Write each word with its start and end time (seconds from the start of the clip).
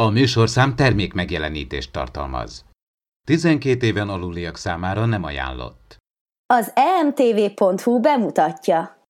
A 0.00 0.08
műsorszám 0.10 0.74
termék 0.76 1.12
megjelenítést 1.12 1.92
tartalmaz. 1.92 2.64
12 3.26 3.86
éven 3.86 4.08
aluliak 4.08 4.56
számára 4.56 5.04
nem 5.04 5.24
ajánlott. 5.24 5.96
Az 6.54 6.72
emtv.hu 6.74 8.00
bemutatja. 8.00 9.06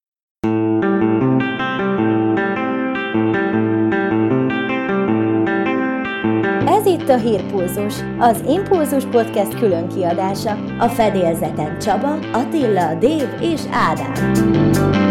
Ez 6.66 6.86
itt 6.86 7.08
a 7.08 7.16
Hírpulzus, 7.16 7.94
az 8.18 8.42
Impulzus 8.46 9.04
Podcast 9.04 9.58
külön 9.58 9.88
kiadása. 9.88 10.64
A 10.78 10.88
fedélzeten 10.88 11.78
Csaba, 11.78 12.12
Attila, 12.32 12.94
Dév 12.94 13.28
és 13.40 13.60
Ádám. 13.70 15.07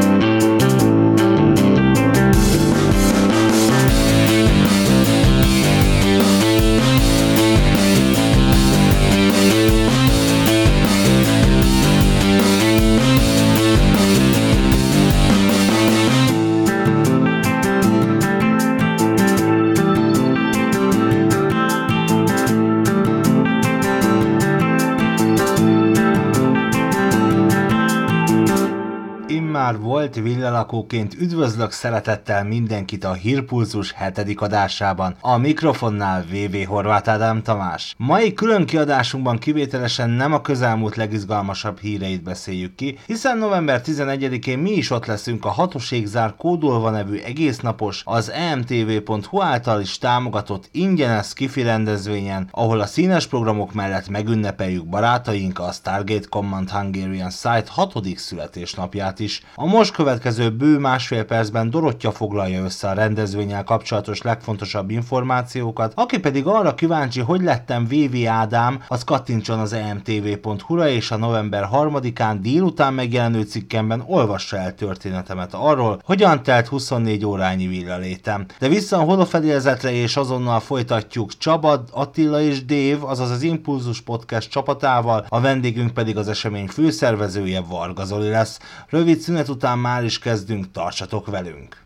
Már 29.57 29.79
volt 29.79 30.15
villalakóként 30.15 31.13
üdvözlök 31.13 31.71
szeretettel 31.71 32.43
mindenkit 32.43 33.03
a 33.03 33.13
Hírpulzus 33.13 33.91
hetedik 33.91 34.41
adásában. 34.41 35.15
A 35.21 35.37
mikrofonnál 35.37 36.25
VV 36.31 36.67
Horváth 36.67 37.09
Ádám 37.09 37.41
Tamás. 37.41 37.95
Mai 37.97 38.33
külön 38.33 38.65
kiadásunkban 38.65 39.37
kivételesen 39.37 40.09
nem 40.09 40.33
a 40.33 40.41
közelmúlt 40.41 40.95
legizgalmasabb 40.95 41.79
híreit 41.79 42.23
beszéljük 42.23 42.75
ki, 42.75 42.97
hiszen 43.05 43.37
november 43.37 43.81
11-én 43.85 44.59
mi 44.59 44.71
is 44.71 44.89
ott 44.91 45.05
leszünk 45.05 45.45
a 45.45 45.49
Hatoségzár 45.49 46.35
kódolva 46.35 46.89
nevű 46.89 47.17
egésznapos, 47.17 48.01
az 48.05 48.31
emtv.hu 48.31 49.41
által 49.41 49.81
is 49.81 49.97
támogatott 49.97 50.69
ingyenes 50.71 51.33
kifi 51.33 51.61
rendezvényen, 51.61 52.47
ahol 52.51 52.79
a 52.79 52.85
színes 52.85 53.27
programok 53.27 53.73
mellett 53.73 54.09
megünnepeljük 54.09 54.85
barátaink 54.85 55.59
a 55.59 55.71
Stargate 55.71 56.27
Command 56.29 56.69
Hungarian 56.69 57.29
Site 57.29 57.67
hatodik 57.67 58.17
születésnapját 58.17 59.19
is. 59.19 59.41
A 59.55 59.65
most 59.65 59.93
következő 59.93 60.49
bő 60.49 60.77
másfél 60.77 61.23
percben 61.23 61.69
Dorottya 61.69 62.11
foglalja 62.11 62.63
össze 62.63 62.87
a 62.89 62.93
rendezvényel 62.93 63.63
kapcsolatos 63.63 64.21
legfontosabb 64.21 64.89
információkat, 64.89 65.91
aki 65.95 66.19
pedig 66.19 66.45
arra 66.45 66.75
kíváncsi, 66.75 67.19
hogy 67.19 67.41
lettem 67.41 67.87
VV 67.87 68.27
Ádám, 68.27 68.83
az 68.87 69.03
kattintson 69.03 69.59
az 69.59 69.73
emtv.hu-ra 69.73 70.89
és 70.89 71.11
a 71.11 71.17
november 71.17 71.67
3-án 71.73 72.37
délután 72.41 72.93
megjelenő 72.93 73.41
cikkemben 73.41 74.03
olvassa 74.05 74.57
el 74.57 74.75
történetemet 74.75 75.53
arról, 75.53 76.01
hogyan 76.03 76.43
telt 76.43 76.67
24 76.67 77.25
órányi 77.25 77.67
villalétem. 77.67 78.45
De 78.59 78.67
vissza 78.67 78.97
a 78.97 79.03
holofedélzetre 79.03 79.91
és 79.91 80.17
azonnal 80.17 80.59
folytatjuk 80.59 81.37
Csaba, 81.37 81.83
Attila 81.91 82.41
és 82.41 82.65
Dév, 82.65 83.03
azaz 83.03 83.31
az 83.31 83.41
Impulzus 83.41 84.01
Podcast 84.01 84.49
csapatával, 84.49 85.25
a 85.29 85.39
vendégünk 85.39 85.93
pedig 85.93 86.17
az 86.17 86.27
esemény 86.27 86.67
főszervezője 86.67 87.61
Varga 87.61 88.05
Zoli 88.05 88.29
lesz. 88.29 88.59
Rövid 88.89 89.19
szünet 89.19 89.36
szünet 89.37 89.55
után 89.55 89.79
már 89.79 90.03
is 90.03 90.19
kezdünk, 90.19 90.71
tartsatok 90.71 91.27
velünk! 91.27 91.85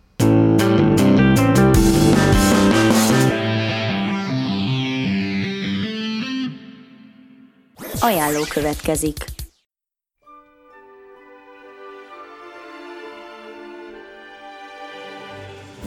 Ajánló 7.99 8.43
következik. 8.49 9.40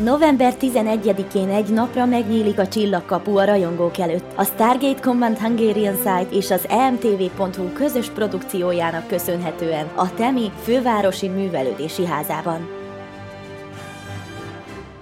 November 0.02 0.54
11-én 0.60 1.48
egy 1.48 1.68
napra 1.68 2.06
megnyílik 2.06 2.58
a 2.58 2.68
csillagkapu 2.68 3.38
a 3.38 3.44
rajongók 3.44 3.98
előtt. 3.98 4.24
A 4.34 4.44
Stargate 4.44 5.00
Command 5.00 5.38
Hungarian 5.38 5.96
Site 5.96 6.28
és 6.30 6.50
az 6.50 6.66
emtv.hu 6.68 7.72
közös 7.72 8.08
produkciójának 8.08 9.06
köszönhetően 9.06 9.86
a 9.94 10.14
Temi 10.14 10.50
fővárosi 10.62 11.28
művelődési 11.28 12.06
házában. 12.06 12.68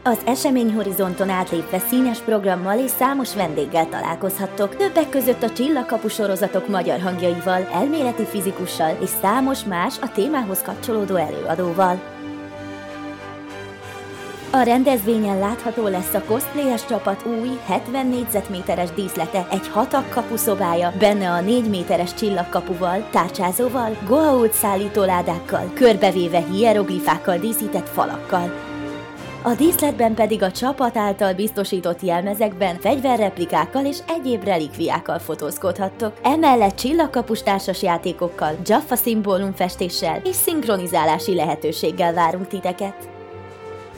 Az 0.02 0.18
eseményhorizonton 0.26 1.28
átlépve 1.28 1.78
színes 1.78 2.18
programmal 2.18 2.78
és 2.78 2.90
számos 2.90 3.34
vendéggel 3.34 3.88
találkozhattok, 3.88 4.76
többek 4.76 5.08
között 5.08 5.42
a 5.42 5.50
Csillagkapu 5.50 6.08
sorozatok 6.08 6.68
magyar 6.68 7.00
hangjaival, 7.00 7.68
elméleti 7.72 8.24
fizikussal 8.24 8.96
és 9.00 9.10
számos 9.20 9.64
más 9.64 9.94
a 10.00 10.12
témához 10.12 10.62
kapcsolódó 10.62 11.16
előadóval. 11.16 12.21
A 14.54 14.62
rendezvényen 14.62 15.38
látható 15.38 15.86
lesz 15.86 16.14
a 16.14 16.22
cosplayes 16.22 16.84
csapat 16.86 17.26
új 17.26 17.58
70 17.66 18.06
négyzetméteres 18.06 18.90
díszlete, 18.90 19.46
egy 19.50 19.68
hatak 19.68 20.10
kapuszobája, 20.10 20.92
benne 20.98 21.30
a 21.30 21.40
4 21.40 21.68
méteres 21.68 22.14
csillagkapuval, 22.14 23.08
tárcsázóval, 23.10 23.96
goa'uld 24.06 24.52
szállítóládákkal, 24.52 25.70
körbevéve 25.74 26.44
hieroglifákkal 26.50 27.38
díszített 27.38 27.88
falakkal. 27.88 28.52
A 29.42 29.54
díszletben 29.54 30.14
pedig 30.14 30.42
a 30.42 30.50
csapat 30.50 30.96
által 30.96 31.34
biztosított 31.34 32.02
jelmezekben 32.02 32.76
fegyverreplikákkal 32.80 33.84
és 33.84 33.98
egyéb 34.08 34.44
relikviákkal 34.44 35.18
fotózkodhattok. 35.18 36.12
Emellett 36.22 36.76
csillagkapus 36.76 37.42
társas 37.42 37.82
játékokkal, 37.82 38.56
Jaffa 38.64 38.96
szimbólumfestéssel 38.96 40.20
és 40.24 40.34
szinkronizálási 40.34 41.34
lehetőséggel 41.34 42.14
várunk 42.14 42.46
titeket. 42.46 43.11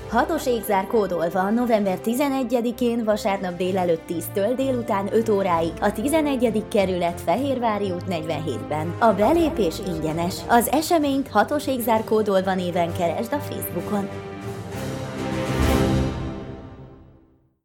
Hatos 0.09 0.47
égzár 0.47 0.87
kódolva 0.87 1.51
november 1.51 1.99
11-én 2.05 3.05
vasárnap 3.05 3.57
délelőtt 3.57 4.03
10-től 4.09 4.53
délután 4.57 5.15
5 5.15 5.29
óráig 5.29 5.73
a 5.81 5.93
11. 5.93 6.65
kerület 6.69 7.21
Fehérvári 7.21 7.91
út 7.91 8.05
47-ben. 8.09 8.95
A 8.99 9.13
belépés 9.13 9.75
ingyenes. 9.87 10.35
Az 10.49 10.69
eseményt 10.69 11.29
Hatos 11.29 11.67
égzár 11.67 12.05
kódolva 12.05 12.55
néven 12.55 12.93
keresd 12.93 13.33
a 13.33 13.39
Facebookon. 13.39 14.09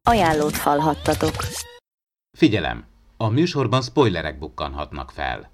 Ajánlót 0.08 0.56
hallhattatok. 0.56 1.34
Figyelem! 2.38 2.84
A 3.16 3.28
műsorban 3.28 3.82
spoilerek 3.82 4.38
bukkanhatnak 4.38 5.10
fel. 5.10 5.50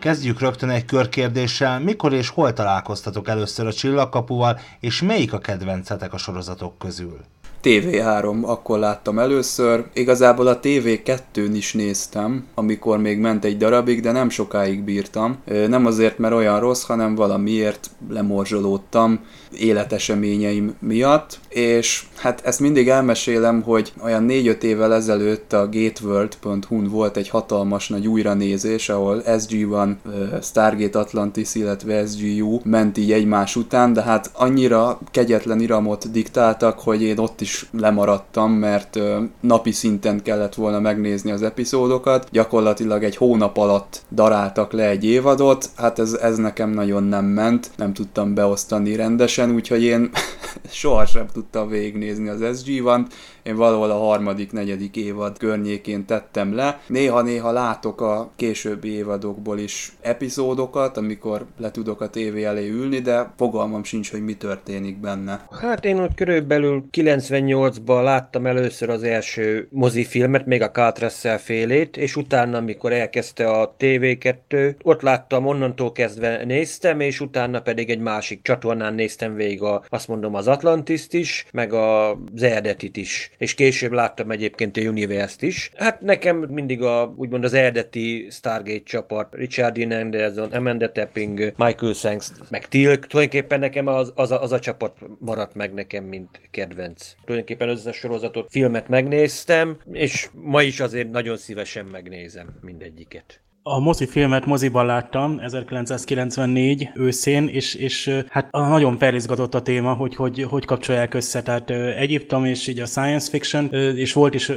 Kezdjük 0.00 0.40
rögtön 0.40 0.70
egy 0.70 0.84
körkérdéssel, 0.84 1.80
mikor 1.80 2.12
és 2.12 2.28
hol 2.28 2.52
találkoztatok 2.52 3.28
először 3.28 3.66
a 3.66 3.72
csillagkapuval, 3.72 4.58
és 4.80 5.02
melyik 5.02 5.32
a 5.32 5.38
kedvencetek 5.38 6.12
a 6.12 6.18
sorozatok 6.18 6.78
közül? 6.78 7.20
TV3, 7.62 8.42
akkor 8.42 8.78
láttam 8.78 9.18
először. 9.18 9.84
Igazából 9.92 10.46
a 10.46 10.60
TV2-n 10.60 11.50
is 11.52 11.72
néztem, 11.72 12.44
amikor 12.54 12.98
még 12.98 13.18
ment 13.18 13.44
egy 13.44 13.56
darabig, 13.56 14.00
de 14.00 14.12
nem 14.12 14.28
sokáig 14.28 14.82
bírtam. 14.82 15.36
Nem 15.68 15.86
azért, 15.86 16.18
mert 16.18 16.34
olyan 16.34 16.60
rossz, 16.60 16.82
hanem 16.82 17.14
valamiért 17.14 17.90
lemorzsolódtam 18.10 19.20
életeseményeim 19.58 20.74
miatt, 20.78 21.38
és 21.48 22.04
hát 22.16 22.40
ezt 22.44 22.60
mindig 22.60 22.88
elmesélem, 22.88 23.62
hogy 23.62 23.92
olyan 24.02 24.26
4-5 24.28 24.62
évvel 24.62 24.94
ezelőtt 24.94 25.52
a 25.52 25.68
gateworld.hu-n 25.72 26.88
volt 26.88 27.16
egy 27.16 27.28
hatalmas 27.28 27.88
nagy 27.88 28.06
újranézés, 28.06 28.88
ahol 28.88 29.22
SG-1, 29.26 29.94
Stargate 30.42 30.98
Atlantis, 30.98 31.54
illetve 31.54 32.06
SGU 32.06 32.60
ment 32.64 32.98
így 32.98 33.12
egymás 33.12 33.56
után, 33.56 33.92
de 33.92 34.02
hát 34.02 34.30
annyira 34.34 34.98
kegyetlen 35.10 35.60
iramot 35.60 36.10
diktáltak, 36.10 36.78
hogy 36.78 37.02
én 37.02 37.18
ott 37.18 37.40
is 37.40 37.49
lemaradtam, 37.72 38.52
mert 38.52 38.98
napi 39.40 39.72
szinten 39.72 40.22
kellett 40.22 40.54
volna 40.54 40.80
megnézni 40.80 41.30
az 41.30 41.42
epizódokat. 41.42 42.28
Gyakorlatilag 42.30 43.04
egy 43.04 43.16
hónap 43.16 43.56
alatt 43.56 44.02
daráltak 44.10 44.72
le 44.72 44.88
egy 44.88 45.04
évadot, 45.04 45.70
hát 45.76 45.98
ez, 45.98 46.12
ez 46.12 46.36
nekem 46.36 46.70
nagyon 46.70 47.02
nem 47.02 47.24
ment, 47.24 47.70
nem 47.76 47.92
tudtam 47.92 48.34
beosztani 48.34 48.96
rendesen, 48.96 49.50
úgyhogy 49.50 49.82
én 49.82 50.10
sohasem 50.70 51.26
tudtam 51.32 51.68
végignézni 51.68 52.28
az 52.28 52.40
SG-1-t, 52.40 53.06
én 53.42 53.56
valahol 53.56 53.90
a 53.90 53.98
harmadik, 53.98 54.52
negyedik 54.52 54.96
évad 54.96 55.38
környékén 55.38 56.04
tettem 56.04 56.54
le. 56.54 56.80
Néha-néha 56.86 57.52
látok 57.52 58.00
a 58.00 58.30
későbbi 58.36 58.92
évadokból 58.92 59.58
is 59.58 59.92
epizódokat, 60.00 60.96
amikor 60.96 61.46
le 61.58 61.70
tudok 61.70 62.00
a 62.00 62.10
tévé 62.10 62.44
elé 62.44 62.68
ülni, 62.68 62.98
de 62.98 63.32
fogalmam 63.36 63.84
sincs, 63.84 64.10
hogy 64.10 64.24
mi 64.24 64.34
történik 64.34 64.96
benne. 65.00 65.46
Hát 65.60 65.84
én 65.84 65.98
ott 65.98 66.14
körülbelül 66.14 66.84
98-ban 66.92 68.02
láttam 68.02 68.46
először 68.46 68.90
az 68.90 69.02
első 69.02 69.68
mozifilmet, 69.70 70.46
még 70.46 70.62
a 70.62 70.70
Cartressel 70.70 71.38
félét, 71.38 71.96
és 71.96 72.16
utána, 72.16 72.56
amikor 72.56 72.92
elkezdte 72.92 73.50
a 73.50 73.74
TV2, 73.78 74.74
ott 74.82 75.00
láttam, 75.00 75.46
onnantól 75.46 75.92
kezdve 75.92 76.44
néztem, 76.44 77.00
és 77.00 77.20
utána 77.20 77.60
pedig 77.60 77.90
egy 77.90 77.98
másik 77.98 78.42
csatornán 78.42 78.94
néztem 78.94 79.34
végig 79.34 79.62
a, 79.62 79.82
azt 79.88 80.08
mondom, 80.08 80.34
az 80.34 80.48
Atlantiszt 80.48 81.14
is, 81.14 81.46
meg 81.52 81.72
az 81.72 82.42
eredetit 82.42 82.96
is, 82.96 83.30
és 83.40 83.54
később 83.54 83.92
láttam 83.92 84.30
egyébként 84.30 84.76
a 84.76 84.80
Universe-t 84.80 85.42
is. 85.42 85.70
Hát 85.76 86.00
nekem 86.00 86.36
mindig 86.36 86.82
a, 86.82 87.14
úgymond 87.16 87.44
az 87.44 87.52
eredeti 87.52 88.26
Stargate 88.30 88.82
csapat, 88.82 89.34
Richard 89.34 89.78
Dean 89.78 90.02
Anderson, 90.04 90.52
Amanda 90.52 90.92
Tapping, 90.92 91.38
Michael 91.56 91.92
Sanks, 91.92 92.30
meg 92.48 92.68
Tilk, 92.68 93.06
tulajdonképpen 93.06 93.60
nekem 93.60 93.86
az, 93.86 94.12
az, 94.14 94.30
a, 94.30 94.42
az 94.42 94.52
a 94.52 94.58
csapat 94.58 94.98
maradt 95.18 95.54
meg 95.54 95.72
nekem, 95.74 96.04
mint 96.04 96.40
kedvenc. 96.50 97.14
Tulajdonképpen 97.24 97.68
összes 97.68 97.96
sorozatot, 97.96 98.50
filmet 98.50 98.88
megnéztem, 98.88 99.78
és 99.92 100.28
ma 100.32 100.62
is 100.62 100.80
azért 100.80 101.10
nagyon 101.10 101.36
szívesen 101.36 101.84
megnézem 101.84 102.58
mindegyiket. 102.60 103.40
A 103.62 103.80
mozifilmet 103.80 104.46
moziban 104.46 104.86
láttam 104.86 105.38
1994 105.38 106.90
őszén, 106.94 107.48
és, 107.48 107.74
és 107.74 108.22
hát 108.28 108.50
nagyon 108.50 108.98
felizgatott 108.98 109.54
a 109.54 109.62
téma, 109.62 109.92
hogy 109.92 110.14
hogy, 110.14 110.42
hogy 110.42 110.64
kapcsolják 110.64 111.14
össze. 111.14 111.42
Tehát 111.42 111.70
Egyiptom 111.70 112.44
és 112.44 112.66
így 112.66 112.80
a 112.80 112.86
science 112.86 113.30
fiction, 113.30 113.68
és 113.96 114.12
volt 114.12 114.34
is 114.34 114.52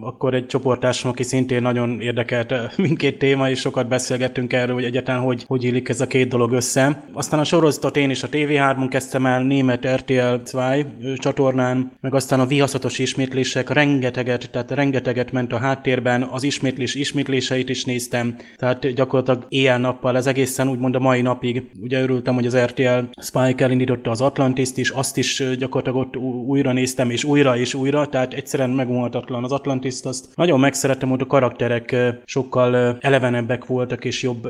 akkor 0.00 0.34
egy 0.34 0.46
csoportásom, 0.46 1.10
aki 1.10 1.22
szintén 1.22 1.62
nagyon 1.62 2.00
érdekelt 2.00 2.54
mindkét 2.76 3.18
téma, 3.18 3.50
és 3.50 3.60
sokat 3.60 3.88
beszélgettünk 3.88 4.52
erről, 4.52 4.74
hogy 4.74 4.84
egyáltalán 4.84 5.20
hogy, 5.20 5.44
hogy 5.46 5.64
illik 5.64 5.88
ez 5.88 6.00
a 6.00 6.06
két 6.06 6.28
dolog 6.28 6.52
össze. 6.52 7.02
Aztán 7.12 7.40
a 7.40 7.44
sorozatot 7.44 7.96
én 7.96 8.10
is 8.10 8.22
a 8.22 8.28
TV3-on 8.28 8.86
kezdtem 8.90 9.26
el, 9.26 9.42
német 9.42 9.86
RTL 9.94 10.58
2 10.58 10.86
csatornán, 11.16 11.92
meg 12.00 12.14
aztán 12.14 12.40
a 12.40 12.46
vihaszatos 12.46 12.98
ismétlések, 12.98 13.70
rengeteget, 13.70 14.50
tehát 14.50 14.70
rengeteget 14.70 15.32
ment 15.32 15.52
a 15.52 15.58
háttérben, 15.58 16.22
az 16.22 16.42
ismétlés 16.42 16.94
ismétléseit 16.94 17.68
is 17.68 17.84
néztem, 17.84 18.35
tehát 18.56 18.92
gyakorlatilag 18.92 19.46
éjjel-nappal, 19.48 20.16
ez 20.16 20.26
egészen 20.26 20.68
úgymond 20.68 20.94
a 20.94 20.98
mai 20.98 21.20
napig. 21.20 21.70
Ugye 21.80 22.02
örültem, 22.02 22.34
hogy 22.34 22.46
az 22.46 22.56
RTL 22.56 22.98
Spike 23.22 23.64
elindította 23.64 24.10
az 24.10 24.20
Atlantiszt 24.20 24.78
is, 24.78 24.90
azt 24.90 25.16
is 25.16 25.42
gyakorlatilag 25.58 26.06
ott 26.06 26.16
újra 26.46 26.72
néztem, 26.72 27.10
és 27.10 27.24
újra 27.24 27.56
és 27.56 27.74
újra, 27.74 28.06
tehát 28.06 28.32
egyszerűen 28.32 28.70
megmondhatatlan 28.70 29.44
az 29.44 29.52
Atlantiszt, 29.52 30.06
azt 30.06 30.26
nagyon 30.34 30.60
megszerettem, 30.60 31.08
hogy 31.08 31.20
a 31.20 31.26
karakterek 31.26 31.96
sokkal 32.24 32.98
elevenebbek 33.00 33.66
voltak, 33.66 34.04
és 34.04 34.22
jobb, 34.22 34.48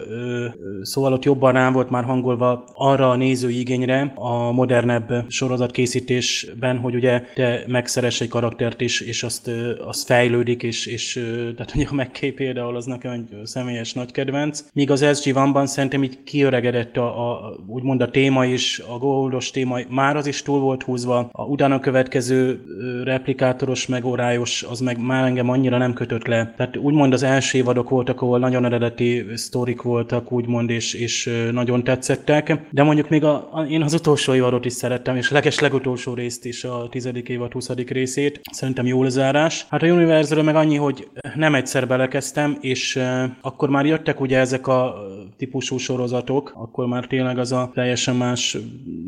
szóval 0.83 1.13
ott 1.13 1.25
jobban 1.25 1.53
rá 1.53 1.71
volt 1.71 1.91
már 1.91 2.05
hangolva 2.05 2.65
arra 2.75 3.11
a 3.11 3.17
nézői 3.17 3.59
igényre 3.59 4.13
a 4.15 4.53
modernebb 4.53 5.25
sorozatkészítésben, 5.29 6.79
hogy 6.79 6.95
ugye 6.95 7.23
te 7.35 7.65
megszeres 7.67 8.21
egy 8.21 8.29
karaktert 8.29 8.81
is, 8.81 9.01
és 9.01 9.23
azt, 9.23 9.51
azt 9.85 10.07
fejlődik, 10.07 10.63
és, 10.63 10.87
és 10.87 11.13
tehát 11.57 11.73
ugye 11.75 11.87
a 11.91 11.95
McKay 11.95 12.31
például 12.31 12.77
az 12.77 12.85
nekem 12.85 13.13
egy 13.13 13.37
személy 13.45 13.76
személyes 13.77 13.93
nagy 13.93 14.13
kedvenc. 14.13 14.65
Míg 14.73 14.91
az 14.91 15.19
SG 15.21 15.33
Van-ban 15.33 15.67
szerintem 15.67 16.03
így 16.03 16.23
kiöregedett 16.25 16.97
a, 16.97 17.31
a, 17.31 17.57
úgymond 17.67 18.01
a 18.01 18.11
téma 18.11 18.45
is, 18.45 18.83
a 18.89 18.99
goldos 18.99 19.51
téma, 19.51 19.79
már 19.89 20.17
az 20.17 20.27
is 20.27 20.43
túl 20.43 20.61
volt 20.61 20.83
húzva, 20.83 21.29
a 21.33 21.43
utána 21.43 21.81
következő 21.81 22.61
replikátoros, 23.05 23.87
meg 23.87 24.05
órájos, 24.05 24.63
az 24.63 24.81
meg 24.81 24.99
már 24.99 25.25
engem 25.25 25.51
annyira 25.51 25.79
nem 25.79 25.93
kötött 25.93 26.27
le. 26.27 26.55
Tehát 26.57 26.77
úgymond 26.77 27.13
az 27.13 27.23
első 27.23 27.59
évadok 27.59 27.89
voltak, 27.89 28.23
ahol 28.23 28.39
nagyon 28.39 28.65
eredeti 28.65 29.27
sztorik 29.35 29.83
voltak, 29.83 30.33
úgymond, 30.33 30.71
és, 30.71 30.95
és 30.95 31.31
nagyon 31.53 31.85
tetszettek. 31.85 32.67
De 32.71 32.83
mondjuk 32.83 33.09
még 33.09 33.25
a, 33.25 33.49
a, 33.53 33.63
én 33.63 33.83
az 33.83 33.95
utolsó 33.95 34.35
évadot 34.35 34.65
is 34.65 34.73
szerettem, 34.73 35.17
és 35.17 35.31
a 35.31 35.35
leges 35.35 35.59
legutolsó 35.59 36.15
részt 36.15 36.45
is, 36.45 36.65
a 36.65 36.89
tizedik 36.91 37.29
évad, 37.29 37.53
20. 37.53 37.69
részét. 37.69 38.41
Szerintem 38.53 38.87
jó 38.87 39.03
lezárás. 39.03 39.67
Hát 39.71 39.83
a 39.83 39.87
univerzről 39.87 40.43
meg 40.43 40.57
annyi, 40.57 40.77
hogy 40.77 41.09
nem 41.35 41.55
egyszer 41.55 41.87
belekezdtem, 41.87 42.57
és 42.61 42.97
uh, 42.97 43.25
akkor 43.41 43.66
akkor 43.67 43.79
már 43.79 43.87
jöttek 43.87 44.21
ugye 44.21 44.39
ezek 44.39 44.67
a 44.67 44.95
típusú 45.37 45.77
sorozatok, 45.77 46.53
akkor 46.57 46.87
már 46.87 47.07
tényleg 47.07 47.39
az 47.39 47.53
a 47.53 47.71
teljesen 47.75 48.17
más 48.17 48.57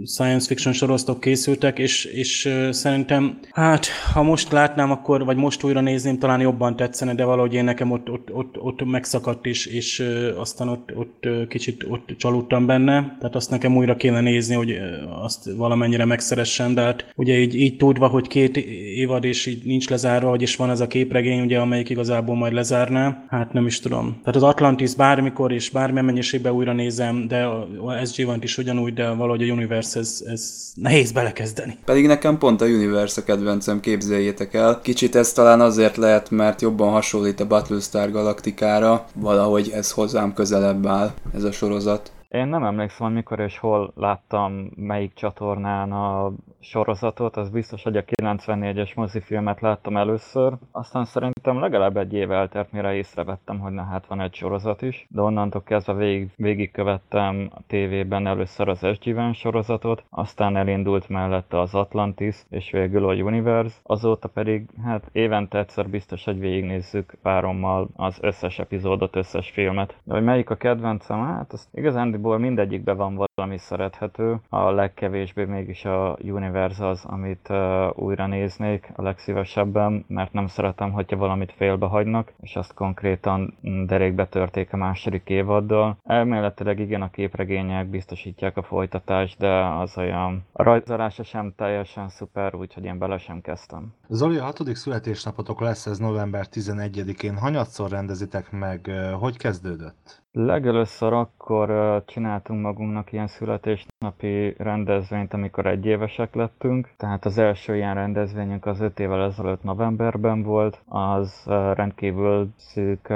science 0.05 0.47
fiction 0.47 0.73
sorozatok 0.73 1.21
készültek, 1.21 1.79
és, 1.79 2.05
és 2.05 2.55
szerintem, 2.71 3.39
hát 3.51 3.87
ha 4.13 4.23
most 4.23 4.53
látnám, 4.53 4.91
akkor, 4.91 5.25
vagy 5.25 5.37
most 5.37 5.65
újra 5.65 5.81
nézném, 5.81 6.19
talán 6.19 6.41
jobban 6.41 6.77
tetszene, 6.77 7.15
de 7.15 7.25
valahogy 7.25 7.55
én 7.55 7.65
nekem 7.65 7.91
ott, 7.91 8.11
ott, 8.11 8.33
ott, 8.33 8.61
ott 8.61 8.85
megszakadt 8.85 9.47
is, 9.47 9.67
és 9.67 10.05
aztán 10.37 10.69
ott, 10.69 10.91
ott 10.95 11.29
kicsit 11.49 11.85
ott 11.89 12.15
csalódtam 12.17 12.67
benne, 12.67 13.17
tehát 13.19 13.35
azt 13.35 13.51
nekem 13.51 13.77
újra 13.77 13.97
kéne 13.97 14.21
nézni, 14.21 14.55
hogy 14.55 14.79
azt 15.23 15.51
valamennyire 15.57 16.05
megszeressen, 16.05 16.75
de 16.75 16.81
hát 16.81 17.13
ugye 17.17 17.39
így, 17.39 17.55
így 17.55 17.77
tudva, 17.77 18.07
hogy 18.07 18.27
két 18.27 18.57
évad 18.97 19.25
és 19.25 19.47
így 19.47 19.65
nincs 19.65 19.89
lezárva, 19.89 20.29
vagyis 20.29 20.57
van 20.57 20.71
ez 20.71 20.81
a 20.81 20.87
képregény, 20.87 21.41
ugye, 21.41 21.59
amelyik 21.59 21.89
igazából 21.89 22.37
majd 22.37 22.53
lezárná, 22.53 23.25
hát 23.29 23.53
nem 23.53 23.67
is 23.67 23.81
tudom. 23.81 24.17
Tehát 24.21 24.37
az 24.37 24.43
Atlantis 24.49 24.95
bármikor 24.95 25.53
és 25.53 25.71
bármilyen 25.71 26.05
mennyiségben 26.05 26.53
újra 26.53 26.73
nézem, 26.73 27.29
de 27.29 27.45
a 27.45 28.05
SG 28.05 28.27
van 28.27 28.43
is 28.43 28.59
ugyanúgy, 28.59 28.95
de 28.95 29.11
valahogy 29.11 29.49
a 29.49 29.53
Universe 29.53 29.99
ez, 29.99 30.25
ez 30.27 30.73
nehéz 30.75 31.13
belekezdeni. 31.13 31.79
Pedig 31.85 32.07
nekem 32.07 32.39
pont 32.39 32.61
a 32.61 32.65
Universe 32.65 33.21
a 33.21 33.25
kedvencem, 33.25 33.81
képzeljétek 33.81 34.55
el. 34.55 34.81
Kicsit 34.81 35.15
ez 35.15 35.33
talán 35.33 35.61
azért 35.61 35.97
lehet, 35.97 36.31
mert 36.31 36.61
jobban 36.61 36.93
hasonlít 36.93 37.41
a 37.41 37.47
Battlestar 37.47 38.11
Galactikára, 38.11 39.05
valahogy 39.15 39.71
ez 39.75 39.93
hozzám 39.93 40.33
közelebb 40.33 40.87
áll, 40.87 41.11
ez 41.35 41.45
a 41.45 41.53
sorozat. 41.53 42.13
Én 42.29 42.47
nem 42.47 42.65
emlékszem, 42.65 43.07
hogy 43.07 43.15
mikor 43.15 43.41
és 43.41 43.59
hol 43.59 43.93
láttam 43.97 44.71
melyik 44.77 45.15
csatornán 45.15 45.93
a 45.93 46.33
sorozatot, 46.61 47.37
az 47.37 47.51
biztos, 47.51 47.83
hogy 47.83 47.97
a 47.97 48.05
94-es 48.05 48.95
mozifilmet 48.95 49.61
láttam 49.61 49.97
először, 49.97 50.53
aztán 50.73 51.05
szerintem 51.05 51.38
legalább 51.57 51.97
egy 51.97 52.13
év 52.13 52.31
eltelt, 52.31 52.73
mire 52.73 52.95
észrevettem, 52.95 53.59
hogy 53.59 53.73
na 53.73 53.83
hát 53.83 54.07
van 54.07 54.21
egy 54.21 54.35
sorozat 54.35 54.83
is, 54.83 55.07
de 55.11 55.21
onnantól 55.21 55.63
kezdve 55.63 55.95
végig, 55.95 56.31
végigkövettem 56.37 57.51
a 57.55 57.61
tévében 57.67 58.27
először 58.27 58.69
az 58.69 58.87
SG 58.95 59.33
sorozatot, 59.33 60.05
aztán 60.11 60.57
elindult 60.57 61.09
mellette 61.09 61.61
az 61.61 61.75
Atlantis, 61.75 62.37
és 62.51 62.71
végül 62.71 63.09
a 63.09 63.15
Universe, 63.15 63.77
azóta 63.83 64.29
pedig 64.29 64.69
hát 64.85 65.09
évente 65.13 65.59
egyszer 65.59 65.89
biztos, 65.89 66.25
hogy 66.25 66.39
végignézzük 66.39 67.15
párommal 67.23 67.89
az 67.97 68.19
összes 68.21 68.59
epizódot, 68.59 69.17
összes 69.17 69.51
filmet. 69.51 69.97
De 70.05 70.15
hogy 70.15 70.25
melyik 70.25 70.51
a 70.51 70.55
kedvencem, 70.55 71.27
hát 71.27 71.53
az 71.53 71.69
igazándiból 71.73 72.39
mindegyikben 72.39 72.97
van 72.97 73.27
valami 73.35 73.59
szerethető, 73.59 74.41
a 74.49 74.71
legkevésbé 74.71 75.45
mégis 75.45 75.85
a 75.85 76.17
Universe 76.23 76.87
az, 76.87 77.05
amit 77.05 77.49
uh, 77.49 77.99
újra 77.99 78.27
néznék 78.27 78.93
a 78.97 79.03
legszívesebben, 79.03 80.05
mert 80.09 80.33
nem 80.33 80.47
szeretem, 80.47 80.91
hogyha 80.93 81.17
valamit 81.39 81.57
félbehagynak, 81.57 82.33
és 82.41 82.57
azt 82.57 82.75
konkrétan 82.75 83.59
derékbe 83.87 84.27
törték 84.27 84.73
a 84.73 84.77
második 84.77 85.29
évaddal. 85.29 85.99
Elméletileg 86.05 86.79
igen, 86.79 87.03
a 87.03 87.11
képregények 87.11 87.87
biztosítják 87.87 88.57
a 88.57 88.63
folytatást, 88.63 89.39
de 89.39 89.65
az 89.65 89.99
olyan 89.99 90.45
a 90.53 90.63
rajzolása 90.63 91.23
sem 91.23 91.53
teljesen 91.57 92.09
szuper, 92.09 92.55
úgyhogy 92.55 92.85
én 92.85 92.99
bele 92.99 93.19
sem 93.19 93.41
kezdtem. 93.41 93.95
Zoli, 94.09 94.37
a 94.37 94.45
hatodik 94.45 94.77
születésnapotok 94.77 95.61
lesz 95.61 95.87
ez 95.87 95.99
november 95.99 96.47
11-én. 96.53 97.37
Hanyatszor 97.37 97.91
rendezitek 97.91 98.51
meg? 98.51 98.91
Hogy 99.19 99.37
kezdődött? 99.37 100.23
Legelőször 100.33 101.13
akkor 101.13 102.03
csináltunk 102.07 102.63
magunknak 102.63 103.13
ilyen 103.13 103.27
születésnapi 103.27 104.55
rendezvényt, 104.59 105.33
amikor 105.35 105.67
egyévesek 105.67 106.35
lettünk. 106.35 106.91
Tehát 106.97 107.25
az 107.25 107.39
első 107.39 107.77
ilyen 107.77 107.95
rendezvényünk 107.95 108.67
az 108.67 108.81
öt 108.81 109.01
évvel 109.01 109.23
ezelőtt 109.23 109.63
novemberben 109.63 110.43
volt. 110.43 110.83
Az 110.89 111.43
rendkívül 111.75 112.49
szűk 112.57 113.09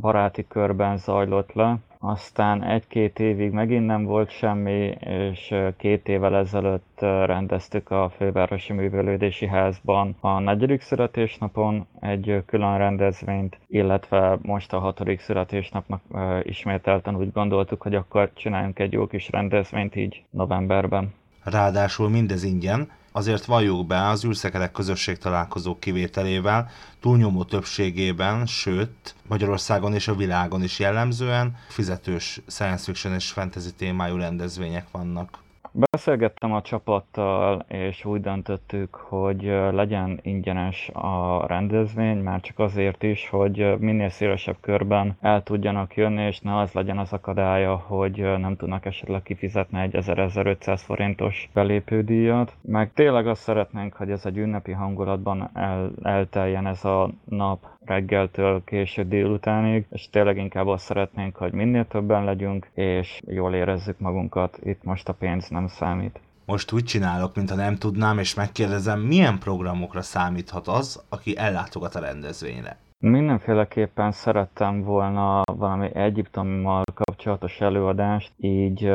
baráti 0.00 0.46
körben 0.48 0.96
zajlott 0.96 1.52
le 1.52 1.78
aztán 2.04 2.64
egy-két 2.64 3.18
évig 3.18 3.50
megint 3.50 3.86
nem 3.86 4.04
volt 4.04 4.30
semmi, 4.30 4.96
és 5.00 5.54
két 5.76 6.08
évvel 6.08 6.36
ezelőtt 6.36 6.98
rendeztük 7.00 7.90
a 7.90 8.12
Fővárosi 8.16 8.72
Művelődési 8.72 9.46
Házban 9.46 10.16
a 10.20 10.38
negyedik 10.38 10.80
születésnapon 10.80 11.86
egy 12.00 12.42
külön 12.46 12.78
rendezvényt, 12.78 13.58
illetve 13.68 14.38
most 14.42 14.72
a 14.72 14.78
hatodik 14.78 15.20
születésnapnak 15.20 16.02
ismételten 16.42 17.16
úgy 17.16 17.32
gondoltuk, 17.32 17.82
hogy 17.82 17.94
akkor 17.94 18.30
csináljunk 18.34 18.78
egy 18.78 18.92
jó 18.92 19.06
kis 19.06 19.30
rendezvényt 19.30 19.96
így 19.96 20.24
novemberben. 20.30 21.14
Ráadásul 21.44 22.08
mindez 22.08 22.42
ingyen, 22.44 22.90
azért 23.12 23.44
valljuk 23.44 23.86
be 23.86 24.08
az 24.08 24.24
űrszekerek 24.24 24.72
közösség 24.72 25.18
találkozók 25.18 25.80
kivételével, 25.80 26.70
túlnyomó 27.00 27.44
többségében, 27.44 28.46
sőt 28.46 29.14
Magyarországon 29.28 29.94
és 29.94 30.08
a 30.08 30.14
világon 30.14 30.62
is 30.62 30.78
jellemzően 30.78 31.56
fizetős 31.68 32.40
science 32.46 32.84
fiction 32.84 33.14
és 33.14 33.30
fantasy 33.30 33.72
témájú 33.72 34.16
rendezvények 34.16 34.86
vannak. 34.90 35.41
Beszélgettem 35.74 36.52
a 36.52 36.62
csapattal, 36.62 37.64
és 37.68 38.04
úgy 38.04 38.20
döntöttük, 38.20 38.94
hogy 38.94 39.42
legyen 39.72 40.18
ingyenes 40.22 40.88
a 40.92 41.46
rendezvény, 41.46 42.18
már 42.18 42.40
csak 42.40 42.58
azért 42.58 43.02
is, 43.02 43.28
hogy 43.28 43.78
minél 43.78 44.08
szélesebb 44.08 44.56
körben 44.60 45.16
el 45.20 45.42
tudjanak 45.42 45.96
jönni, 45.96 46.22
és 46.22 46.40
ne 46.40 46.58
az 46.58 46.72
legyen 46.72 46.98
az 46.98 47.12
akadálya, 47.12 47.76
hogy 47.76 48.16
nem 48.16 48.56
tudnak 48.56 48.84
esetleg 48.84 49.22
kifizetni 49.22 49.80
egy 49.80 49.94
1500 49.94 50.82
forintos 50.82 51.50
belépődíjat. 51.52 52.56
Meg 52.60 52.92
tényleg 52.92 53.26
azt 53.26 53.42
szeretnénk, 53.42 53.94
hogy 53.94 54.10
ez 54.10 54.26
egy 54.26 54.38
ünnepi 54.38 54.72
hangulatban 54.72 55.50
el, 55.54 55.90
elteljen 56.02 56.66
ez 56.66 56.84
a 56.84 57.10
nap, 57.24 57.66
reggeltől 57.84 58.64
késő 58.64 59.04
délutánig, 59.04 59.86
és 59.90 60.08
tényleg 60.10 60.36
inkább 60.36 60.66
azt 60.66 60.84
szeretnénk, 60.84 61.36
hogy 61.36 61.52
minél 61.52 61.86
többen 61.86 62.24
legyünk, 62.24 62.70
és 62.74 63.22
jól 63.26 63.54
érezzük 63.54 63.98
magunkat, 63.98 64.58
itt 64.64 64.82
most 64.82 65.08
a 65.08 65.12
pénz 65.12 65.48
nem 65.48 65.66
számít. 65.68 66.20
Most 66.44 66.72
úgy 66.72 66.84
csinálok, 66.84 67.36
mintha 67.36 67.56
nem 67.56 67.76
tudnám, 67.76 68.18
és 68.18 68.34
megkérdezem, 68.34 69.00
milyen 69.00 69.38
programokra 69.38 70.02
számíthat 70.02 70.68
az, 70.68 71.02
aki 71.08 71.36
ellátogat 71.36 71.94
a 71.94 72.00
rendezvényre. 72.00 72.78
Mindenféleképpen 73.02 74.12
szerettem 74.12 74.82
volna 74.82 75.42
valami 75.44 75.94
egyiptommal 75.94 76.82
kapcsolatos 76.94 77.60
előadást, 77.60 78.32
így 78.36 78.86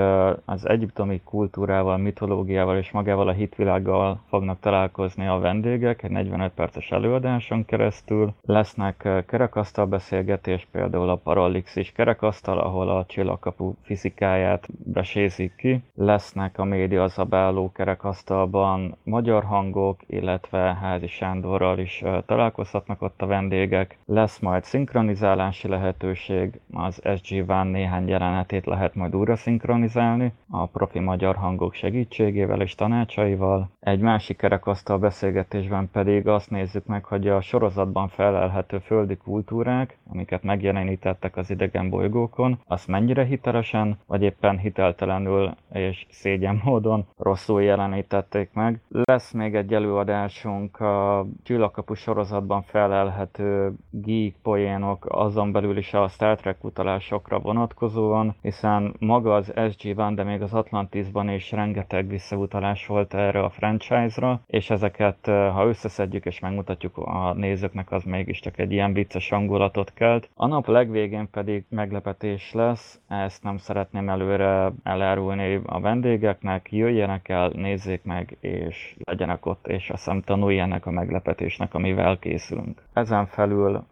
az 0.45 0.67
egyiptomi 0.67 1.21
kultúrával, 1.23 1.97
mitológiával 1.97 2.77
és 2.77 2.91
magával 2.91 3.27
a 3.27 3.31
hitvilággal 3.31 4.19
fognak 4.29 4.59
találkozni 4.59 5.27
a 5.27 5.39
vendégek 5.39 6.03
egy 6.03 6.11
45 6.11 6.51
perces 6.51 6.91
előadáson 6.91 7.65
keresztül. 7.65 8.33
Lesznek 8.41 9.07
kerekasztal 9.27 9.85
beszélgetés, 9.85 10.67
például 10.71 11.09
a 11.09 11.15
Parallaxis 11.15 11.91
kerekasztal, 11.91 12.57
ahol 12.59 12.89
a 12.89 13.05
csillagkapu 13.05 13.73
fizikáját 13.81 14.67
besézik 14.83 15.55
ki. 15.55 15.83
Lesznek 15.95 16.59
a 16.59 16.63
média 16.63 17.07
zabáló 17.07 17.71
kerekasztalban 17.71 18.97
magyar 19.03 19.43
hangok, 19.43 19.99
illetve 20.05 20.77
Házi 20.81 21.07
Sándorral 21.07 21.79
is 21.79 22.03
találkozhatnak 22.25 23.01
ott 23.01 23.21
a 23.21 23.25
vendégek 23.25 23.96
lesz 24.05 24.39
majd 24.39 24.63
szinkronizálási 24.63 25.67
lehetőség, 25.67 26.59
az 26.73 27.01
SG 27.15 27.45
Van 27.45 27.67
néhány 27.67 28.07
jelenetét 28.07 28.65
lehet 28.65 28.95
majd 28.95 29.15
újra 29.15 29.35
szinkronizálni, 29.35 30.33
a 30.49 30.65
profi 30.65 30.99
magyar 30.99 31.35
hangok 31.35 31.73
segítségével 31.73 32.61
és 32.61 32.75
tanácsaival. 32.75 33.69
Egy 33.79 33.99
másik 33.99 34.37
kerekasztal 34.37 34.97
beszélgetésben 34.97 35.89
pedig 35.91 36.27
azt 36.27 36.49
nézzük 36.49 36.85
meg, 36.85 37.03
hogy 37.03 37.27
a 37.27 37.41
sorozatban 37.41 38.07
felelhető 38.07 38.79
földi 38.79 39.17
kultúrák, 39.17 39.97
amiket 40.11 40.43
megjelenítettek 40.43 41.37
az 41.37 41.49
idegen 41.49 41.89
bolygókon, 41.89 42.59
azt 42.67 42.87
mennyire 42.87 43.23
hitelesen, 43.23 43.99
vagy 44.05 44.21
éppen 44.21 44.57
hiteltelenül 44.57 45.55
és 45.73 46.05
szégyen 46.09 46.61
módon 46.63 47.05
rosszul 47.17 47.61
jelenítették 47.61 48.49
meg. 48.53 48.79
Lesz 48.89 49.31
még 49.31 49.55
egy 49.55 49.73
előadásunk 49.73 50.79
a 50.79 51.25
Csillagkapu 51.43 51.93
sorozatban 51.93 52.61
felelhető 52.61 53.73
geek 54.01 54.35
poénok 54.41 55.05
azon 55.09 55.51
belül 55.51 55.77
is 55.77 55.93
a 55.93 56.07
Star 56.07 56.35
Trek 56.35 56.63
utalásokra 56.63 57.39
vonatkozóan, 57.39 58.35
hiszen 58.41 58.95
maga 58.99 59.35
az 59.35 59.53
SG-ban, 59.71 60.15
de 60.15 60.23
még 60.23 60.41
az 60.41 60.53
Atlantisban 60.53 61.29
is 61.29 61.51
rengeteg 61.51 62.07
visszautalás 62.07 62.85
volt 62.85 63.13
erre 63.13 63.43
a 63.43 63.49
franchise-ra, 63.49 64.41
és 64.47 64.69
ezeket, 64.69 65.25
ha 65.25 65.65
összeszedjük 65.67 66.25
és 66.25 66.39
megmutatjuk 66.39 66.97
a 66.97 67.33
nézőknek, 67.33 67.91
az 67.91 68.03
mégiscsak 68.03 68.59
egy 68.59 68.71
ilyen 68.71 68.93
vicces 68.93 69.29
hangulatot 69.29 69.93
kelt. 69.93 70.29
A 70.35 70.47
nap 70.47 70.67
legvégén 70.67 71.29
pedig 71.31 71.65
meglepetés 71.69 72.53
lesz, 72.53 72.99
ezt 73.07 73.43
nem 73.43 73.57
szeretném 73.57 74.09
előre 74.09 74.71
elárulni 74.83 75.61
a 75.65 75.79
vendégeknek, 75.79 76.71
jöjjenek 76.71 77.29
el, 77.29 77.51
nézzék 77.55 78.03
meg, 78.03 78.37
és 78.39 78.95
legyenek 79.03 79.45
ott, 79.45 79.67
és 79.67 79.89
azt 79.89 80.03
hiszem 80.03 80.21
tanuljanak 80.21 80.85
a 80.85 80.91
meglepetésnek, 80.91 81.73
amivel 81.73 82.19
készülünk. 82.19 82.81
Ezen 82.93 83.25
felül 83.25 83.85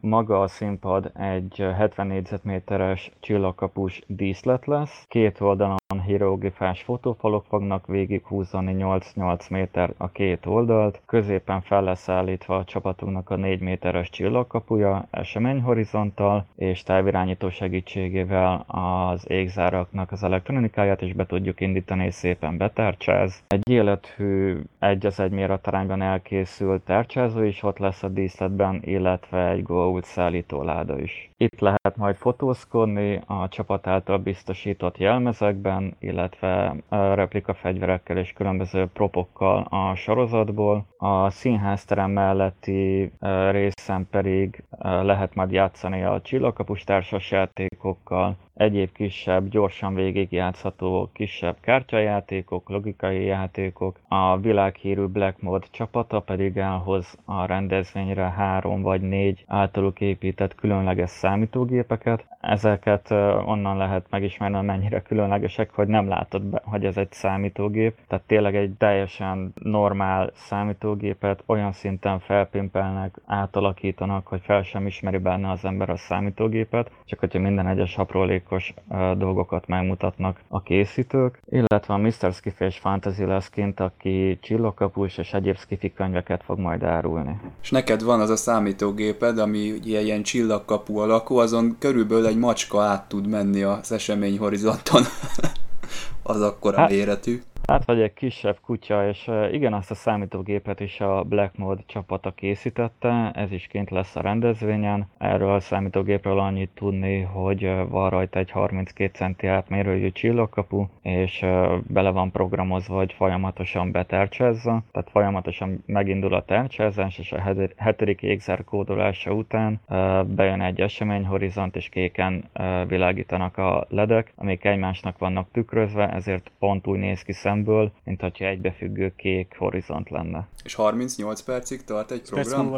maga 0.00 0.40
a 0.40 0.48
színpad 0.48 1.10
egy 1.14 1.56
70 1.76 2.06
négyzetméteres 2.06 3.10
csillagkapus 3.20 4.02
díszlet 4.06 4.66
lesz. 4.66 5.04
Két 5.08 5.40
oldalon 5.40 5.76
hieroglifás 6.06 6.82
fotófalok 6.82 7.44
fognak 7.48 7.86
végighúzani 7.86 8.76
8-8 8.78 9.50
méter 9.50 9.92
a 9.96 10.08
két 10.08 10.46
oldalt. 10.46 11.00
Középen 11.06 11.60
fel 11.60 11.82
lesz 11.82 12.08
állítva 12.08 12.56
a 12.56 12.64
csapatunknak 12.64 13.30
a 13.30 13.36
4 13.36 13.60
méteres 13.60 14.10
csillagkapuja 14.10 15.06
eseményhorizonttal, 15.10 16.46
és 16.56 16.82
távirányító 16.82 17.50
segítségével 17.50 18.64
az 18.66 19.30
égzáraknak 19.30 20.12
az 20.12 20.22
elektronikáját 20.22 21.02
is 21.02 21.12
be 21.12 21.26
tudjuk 21.26 21.60
indítani, 21.60 22.04
és 22.04 22.14
szépen 22.14 22.56
betárcsáz. 22.56 23.42
Egy 23.46 23.68
élethű 23.70 24.60
egy 24.78 25.06
az 25.06 25.20
egy 25.20 25.30
méretarányban 25.30 26.02
elkészült 26.02 26.82
tárcsázó 26.82 27.42
is 27.42 27.62
ott 27.62 27.78
lesz 27.78 28.02
a 28.02 28.08
díszletben, 28.08 28.80
illetve 28.84 29.48
egy 29.48 29.62
GoOut 29.62 30.04
szállítóláda 30.04 31.00
is. 31.00 31.30
Itt 31.36 31.60
lehet 31.60 31.96
majd 31.96 32.16
fotózkodni 32.16 33.20
a 33.26 33.48
csapat 33.48 33.86
által 33.86 34.18
biztosított 34.18 34.98
jelmezekben, 34.98 35.95
illetve 35.98 36.76
replika 36.90 37.54
fegyverekkel 37.54 38.16
és 38.16 38.32
különböző 38.32 38.86
propokkal 38.86 39.66
a 39.70 39.94
sorozatból. 39.94 40.86
A 40.98 41.30
színházterem 41.30 42.10
melletti 42.10 43.12
részen 43.50 44.06
pedig 44.10 44.64
lehet 44.80 45.34
majd 45.34 45.50
játszani 45.52 46.02
a 46.02 46.20
csillagkapus 46.20 46.84
társas 46.84 47.30
játékokkal, 47.30 48.36
egyéb 48.56 48.92
kisebb, 48.92 49.48
gyorsan 49.48 49.94
végigjátszható 49.94 51.10
kisebb 51.12 51.56
kártyajátékok, 51.60 52.68
logikai 52.68 53.24
játékok. 53.24 53.98
A 54.08 54.38
világhírű 54.38 55.04
Black 55.04 55.40
Mod 55.40 55.64
csapata 55.70 56.20
pedig 56.20 56.56
elhoz 56.56 57.18
a 57.24 57.44
rendezvényre 57.44 58.30
három 58.30 58.82
vagy 58.82 59.00
négy 59.00 59.44
általuk 59.46 60.00
épített 60.00 60.54
különleges 60.54 61.10
számítógépeket. 61.10 62.26
Ezeket 62.40 63.10
onnan 63.44 63.76
lehet 63.76 64.06
megismerni, 64.10 64.60
mennyire 64.60 65.02
különlegesek, 65.02 65.70
hogy 65.70 65.88
nem 65.88 66.08
látod 66.08 66.42
be, 66.42 66.62
hogy 66.64 66.84
ez 66.84 66.96
egy 66.96 67.12
számítógép. 67.12 67.98
Tehát 68.08 68.24
tényleg 68.26 68.56
egy 68.56 68.72
teljesen 68.78 69.52
normál 69.54 70.30
számítógépet 70.34 71.42
olyan 71.46 71.72
szinten 71.72 72.18
felpimpelnek, 72.18 73.18
átalakítanak, 73.26 74.26
hogy 74.26 74.40
fel 74.42 74.62
sem 74.62 74.86
ismeri 74.86 75.18
benne 75.18 75.50
az 75.50 75.64
ember 75.64 75.90
a 75.90 75.96
számítógépet, 75.96 76.90
csak 77.04 77.18
hogyha 77.18 77.38
minden 77.38 77.66
egyes 77.66 77.96
aprólék 77.98 78.45
játékos 78.50 78.74
dolgokat 79.18 79.66
megmutatnak 79.66 80.40
a 80.48 80.62
készítők, 80.62 81.38
illetve 81.48 81.94
a 81.94 81.96
Mr. 81.96 82.32
Skiff 82.32 82.60
és 82.60 82.78
Fantasy 82.78 83.24
lesz 83.24 83.48
kint, 83.48 83.80
aki 83.80 84.38
csillagkapus 84.42 85.18
és 85.18 85.32
egyéb 85.32 85.58
skifi 85.58 85.92
könyveket 85.92 86.42
fog 86.44 86.58
majd 86.58 86.82
árulni. 86.82 87.40
És 87.62 87.70
neked 87.70 88.02
van 88.02 88.20
az 88.20 88.30
a 88.30 88.36
számítógéped, 88.36 89.38
ami 89.38 89.70
ugye 89.70 90.00
ilyen 90.00 90.22
csillagkapu 90.22 90.98
alakú, 90.98 91.36
azon 91.36 91.76
körülbelül 91.78 92.26
egy 92.26 92.38
macska 92.38 92.80
át 92.80 93.08
tud 93.08 93.26
menni 93.26 93.62
az 93.62 93.92
esemény 93.92 94.38
horizonton. 94.38 95.02
az 96.22 96.40
akkora 96.40 96.76
hát, 96.76 96.90
méretű. 96.90 97.42
Hát 97.66 97.84
vagy 97.84 98.00
egy 98.00 98.12
kisebb 98.12 98.58
kutya, 98.60 99.08
és 99.08 99.30
igen, 99.52 99.72
azt 99.72 99.90
a 99.90 99.94
számítógépet 99.94 100.80
is 100.80 101.00
a 101.00 101.22
Black 101.22 101.56
Mode 101.56 101.82
csapata 101.86 102.30
készítette, 102.30 103.30
ez 103.34 103.52
is 103.52 103.66
kint 103.66 103.90
lesz 103.90 104.16
a 104.16 104.20
rendezvényen. 104.20 105.08
Erről 105.18 105.52
a 105.52 105.60
számítógépről 105.60 106.38
annyit 106.38 106.70
tudni, 106.74 107.20
hogy 107.20 107.70
van 107.88 108.10
rajta 108.10 108.38
egy 108.38 108.50
32 108.50 109.10
centi 109.14 109.46
átmérőjű 109.46 110.10
csillagkapu, 110.10 110.86
és 111.02 111.44
bele 111.86 112.10
van 112.10 112.30
programozva, 112.30 112.96
hogy 112.96 113.12
folyamatosan 113.12 113.90
betárcsázza, 113.90 114.82
tehát 114.92 115.10
folyamatosan 115.10 115.82
megindul 115.86 116.34
a 116.34 116.44
tárcsázás, 116.44 117.18
és 117.18 117.32
a 117.32 117.54
hetedik 117.76 118.22
égzár 118.22 118.64
kódolása 118.64 119.32
után 119.32 119.80
bejön 120.26 120.60
egy 120.60 120.80
eseményhorizont, 120.80 121.76
és 121.76 121.88
kéken 121.88 122.44
világítanak 122.86 123.58
a 123.58 123.86
ledek, 123.88 124.32
amik 124.36 124.64
egymásnak 124.64 125.18
vannak 125.18 125.48
tükrözve, 125.52 126.12
ezért 126.12 126.50
pont 126.58 126.86
úgy 126.86 126.98
néz 126.98 127.22
ki 127.22 127.32
szem 127.32 127.55
szemből, 127.56 127.92
mint 128.04 128.20
hogyha 128.20 128.44
egybefüggő 128.44 129.12
kék 129.16 129.54
horizont 129.58 130.10
lenne. 130.10 130.48
És 130.64 130.74
38 130.74 131.40
percig 131.40 131.84
tart 131.84 132.10
egy 132.10 132.22
program? 132.22 132.72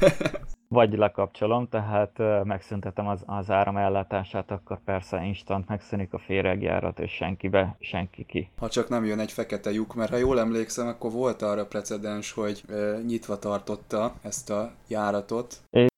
Vagy 0.68 0.96
lekapcsolom, 0.96 1.68
tehát 1.68 2.44
megszüntetem 2.44 3.08
az, 3.08 3.22
az 3.26 3.50
áram 3.50 3.76
ellátását, 3.76 4.50
akkor 4.50 4.78
persze 4.84 5.22
instant 5.24 5.68
megszűnik 5.68 6.12
a 6.12 6.18
féregjárat, 6.18 7.00
és 7.00 7.10
senki 7.10 7.48
be, 7.48 7.76
senki 7.80 8.24
ki. 8.24 8.50
Ha 8.58 8.68
csak 8.68 8.88
nem 8.88 9.04
jön 9.04 9.18
egy 9.18 9.32
fekete 9.32 9.70
lyuk, 9.70 9.94
mert 9.94 10.10
ha 10.10 10.16
jól 10.16 10.40
emlékszem, 10.40 10.86
akkor 10.86 11.12
volt 11.12 11.42
arra 11.42 11.66
precedens, 11.66 12.32
hogy 12.32 12.62
e, 12.68 12.74
nyitva 13.06 13.38
tartotta 13.38 14.12
ezt 14.22 14.50
a 14.50 14.70
járatot. 14.88 15.54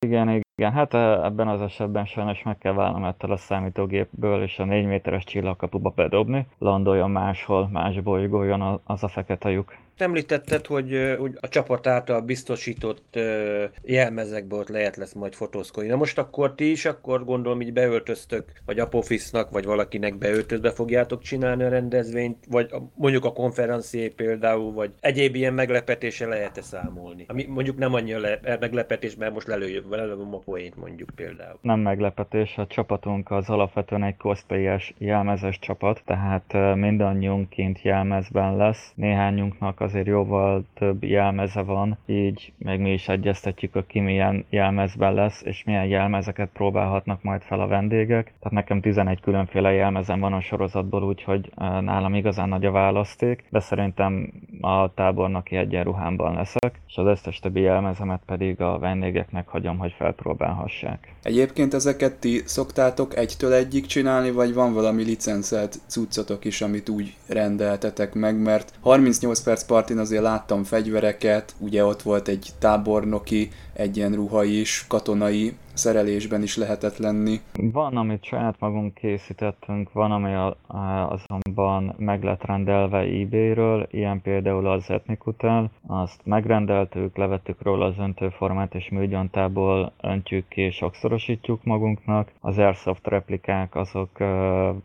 Igen, 0.07 0.43
igen, 0.55 0.73
hát 0.73 0.95
ebben 1.25 1.49
az 1.49 1.61
esetben 1.61 2.05
sajnos 2.05 2.43
meg 2.43 2.59
kell 2.59 2.73
válnom 2.73 3.05
ettől 3.05 3.33
a 3.33 3.37
számítógépből, 3.37 4.43
és 4.43 4.59
a 4.59 4.65
4 4.65 4.87
méteres 4.87 5.25
csillagkapuba 5.25 5.93
bedobni, 5.97 6.47
landoljon 6.59 7.11
máshol, 7.11 7.69
más 7.69 8.01
bolygójon 8.01 8.81
az 8.85 9.03
a 9.03 9.09
fekete 9.09 9.51
lyuk 9.51 9.75
említetted, 10.01 10.67
hogy, 10.67 11.15
hogy 11.19 11.39
a 11.41 11.49
csapat 11.49 11.87
által 11.87 12.21
biztosított 12.21 13.19
jelmezekből 13.83 14.59
ott 14.59 14.69
lehet 14.69 14.97
lesz 14.97 15.13
majd 15.13 15.35
fotózkodni. 15.35 15.89
Na 15.89 15.97
most 15.97 16.19
akkor 16.19 16.55
ti 16.55 16.71
is, 16.71 16.85
akkor 16.85 17.25
gondolom 17.25 17.61
így 17.61 17.73
beöltöztök, 17.73 18.45
vagy 18.67 18.79
Apophis-nak, 18.79 19.51
vagy 19.51 19.65
valakinek 19.65 20.19
beöltözve 20.19 20.71
fogjátok 20.71 21.23
csinálni 21.23 21.63
a 21.63 21.69
rendezvényt, 21.69 22.37
vagy 22.49 22.71
mondjuk 22.95 23.25
a 23.25 23.33
konferencié 23.33 24.09
például, 24.09 24.73
vagy 24.73 24.91
egyéb 25.01 25.35
ilyen 25.35 25.55
meglepetése 25.55 26.27
lehet-e 26.27 26.63
számolni? 26.63 27.25
Ami 27.29 27.47
mondjuk 27.49 27.77
nem 27.77 27.95
annyira 27.95 28.19
le, 28.19 28.39
meglepetés, 28.61 29.17
mert 29.17 29.33
most 29.33 29.47
lelőjön, 29.47 29.85
előbb 29.93 30.35
a 30.35 30.39
poént 30.39 30.77
mondjuk 30.77 31.11
például. 31.15 31.59
Nem 31.61 31.81
meglepetés, 31.81 32.59
a 32.59 32.67
csapatunk 32.67 33.31
az 33.31 33.49
alapvetően 33.49 34.03
egy 34.03 34.17
cosplayes 34.17 34.95
jelmezes 34.99 35.59
csapat, 35.59 36.03
tehát 36.05 36.77
mindannyiunkként 36.77 37.83
jelmezben 37.83 38.57
lesz. 38.57 38.93
Néhányunknak 38.95 39.81
azért 39.91 40.07
jóval 40.07 40.65
több 40.75 41.05
jelmeze 41.05 41.63
van, 41.63 41.99
így 42.07 42.53
meg 42.59 42.81
mi 42.81 42.93
is 42.93 43.09
egyeztetjük, 43.09 43.73
hogy 43.73 43.87
ki 43.87 44.01
milyen 44.01 44.45
jelmezben 44.49 45.15
lesz, 45.15 45.43
és 45.45 45.65
milyen 45.65 45.87
jelmezeket 45.87 46.49
próbálhatnak 46.53 47.23
majd 47.23 47.43
fel 47.43 47.61
a 47.61 47.67
vendégek. 47.67 48.25
Tehát 48.25 48.51
nekem 48.51 48.81
11 48.81 49.21
különféle 49.21 49.73
jelmezem 49.73 50.21
van 50.21 50.33
a 50.33 50.41
sorozatból, 50.41 51.03
úgyhogy 51.03 51.53
nálam 51.57 52.15
igazán 52.15 52.49
nagy 52.49 52.65
a 52.65 52.71
választék, 52.71 53.45
de 53.51 53.61
szerintem 53.61 54.33
a 54.61 54.95
tábornoki 54.95 55.57
egyenruhámban 55.57 56.35
leszek, 56.35 56.81
és 56.89 56.97
az 56.97 57.07
összes 57.07 57.39
többi 57.39 57.61
jelmezemet 57.61 58.21
pedig 58.27 58.61
a 58.61 58.79
vendégeknek 58.79 59.49
hagyom, 59.49 59.79
hogy 59.79 59.95
felpróbálhassák. 59.99 61.15
Egyébként 61.23 61.75
ezeket 61.75 62.21
ti 62.21 62.43
szoktátok 62.45 63.17
egytől 63.17 63.53
egyik 63.53 63.87
csinálni, 63.87 64.31
vagy 64.31 64.55
van 64.55 64.73
valami 64.73 65.03
licenszelt 65.03 65.79
cuccotok 65.87 66.45
is, 66.45 66.61
amit 66.61 66.89
úgy 66.89 67.15
rendeltetek 67.29 68.15
meg, 68.15 68.43
mert 68.43 68.73
38 68.81 69.41
perc 69.41 69.63
partin 69.81 69.99
azért 69.99 70.23
láttam 70.23 70.65
fegyvereket, 70.65 71.55
ugye 71.59 71.85
ott 71.85 72.03
volt 72.03 72.29
egy 72.29 72.51
tábornoki 72.59 73.51
egyenruha 73.73 74.45
is, 74.45 74.85
katonai 74.89 75.55
szerelésben 75.81 76.43
is 76.43 76.57
lehetett 76.57 76.97
lenni. 76.97 77.41
Van, 77.53 77.97
amit 77.97 78.25
saját 78.25 78.57
magunk 78.59 78.95
készítettünk, 78.95 79.93
van, 79.93 80.13
ami 80.13 80.35
a, 80.35 80.57
a, 80.67 81.11
azonban 81.11 81.95
meg 81.99 82.23
lett 82.23 82.45
rendelve 82.45 82.99
eBay-ről, 82.99 83.87
ilyen 83.91 84.23
például 84.23 84.67
az 84.67 84.91
Ethnic 84.91 85.19
azt 85.87 86.21
megrendeltük, 86.25 87.17
levettük 87.17 87.63
róla 87.63 87.85
az 87.85 87.99
öntőformát, 87.99 88.75
és 88.75 88.89
műgyantából 88.89 89.93
öntjük 90.01 90.49
ki 90.49 90.61
és 90.61 90.75
sokszorosítjuk 90.75 91.65
magunknak. 91.65 92.33
Az 92.41 92.59
Airsoft 92.59 93.07
replikák, 93.07 93.75
azok, 93.75 94.11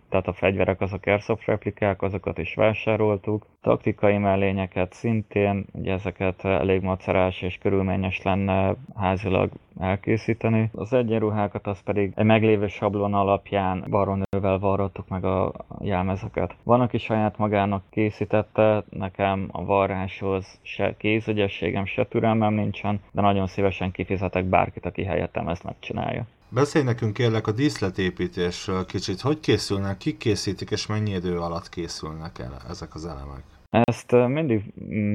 tehát 0.09 0.27
a 0.27 0.33
fegyverek, 0.33 0.81
azok 0.81 1.05
Airsoft 1.05 1.45
replikák, 1.45 2.01
azokat 2.01 2.37
is 2.37 2.55
vásároltuk. 2.55 3.45
Taktikai 3.61 4.17
mellényeket 4.17 4.93
szintén, 4.93 5.65
ugye 5.71 5.93
ezeket 5.93 6.45
elég 6.45 6.81
macerás 6.81 7.41
és 7.41 7.57
körülményes 7.57 8.21
lenne 8.21 8.75
házilag 8.95 9.49
elkészíteni. 9.79 10.69
Az 10.85 10.93
egyenruhákat 10.93 11.67
az 11.67 11.79
pedig 11.83 12.11
egy 12.15 12.25
meglévő 12.25 12.67
sablon 12.67 13.13
alapján 13.13 13.85
varronővel 13.87 14.59
varrottuk 14.59 15.07
meg 15.07 15.25
a 15.25 15.53
jelmezeket. 15.79 16.55
Van, 16.63 16.81
aki 16.81 16.97
saját 16.97 17.37
magának 17.37 17.83
készítette, 17.89 18.83
nekem 18.89 19.47
a 19.51 19.65
varráshoz 19.65 20.59
se 20.61 20.95
kézügyességem, 20.97 21.85
se 21.85 22.05
türelmem 22.05 22.53
nincsen, 22.53 22.99
de 23.11 23.21
nagyon 23.21 23.47
szívesen 23.47 23.91
kifizetek 23.91 24.45
bárkit, 24.45 24.85
aki 24.85 25.03
helyettem 25.03 25.47
ezt 25.47 25.63
megcsinálja. 25.63 26.25
Beszélj 26.49 26.85
nekünk 26.85 27.13
kérlek 27.13 27.47
a 27.47 27.51
díszletépítésről 27.51 28.85
kicsit. 28.85 29.21
Hogy 29.21 29.39
készülnek, 29.39 29.97
kik 29.97 30.17
készítik, 30.17 30.71
és 30.71 30.87
mennyi 30.87 31.11
idő 31.11 31.39
alatt 31.39 31.69
készülnek 31.69 32.39
el 32.39 32.57
ezek 32.69 32.95
az 32.95 33.05
elemek? 33.05 33.54
Ezt 33.83 34.15
mindig 34.27 34.63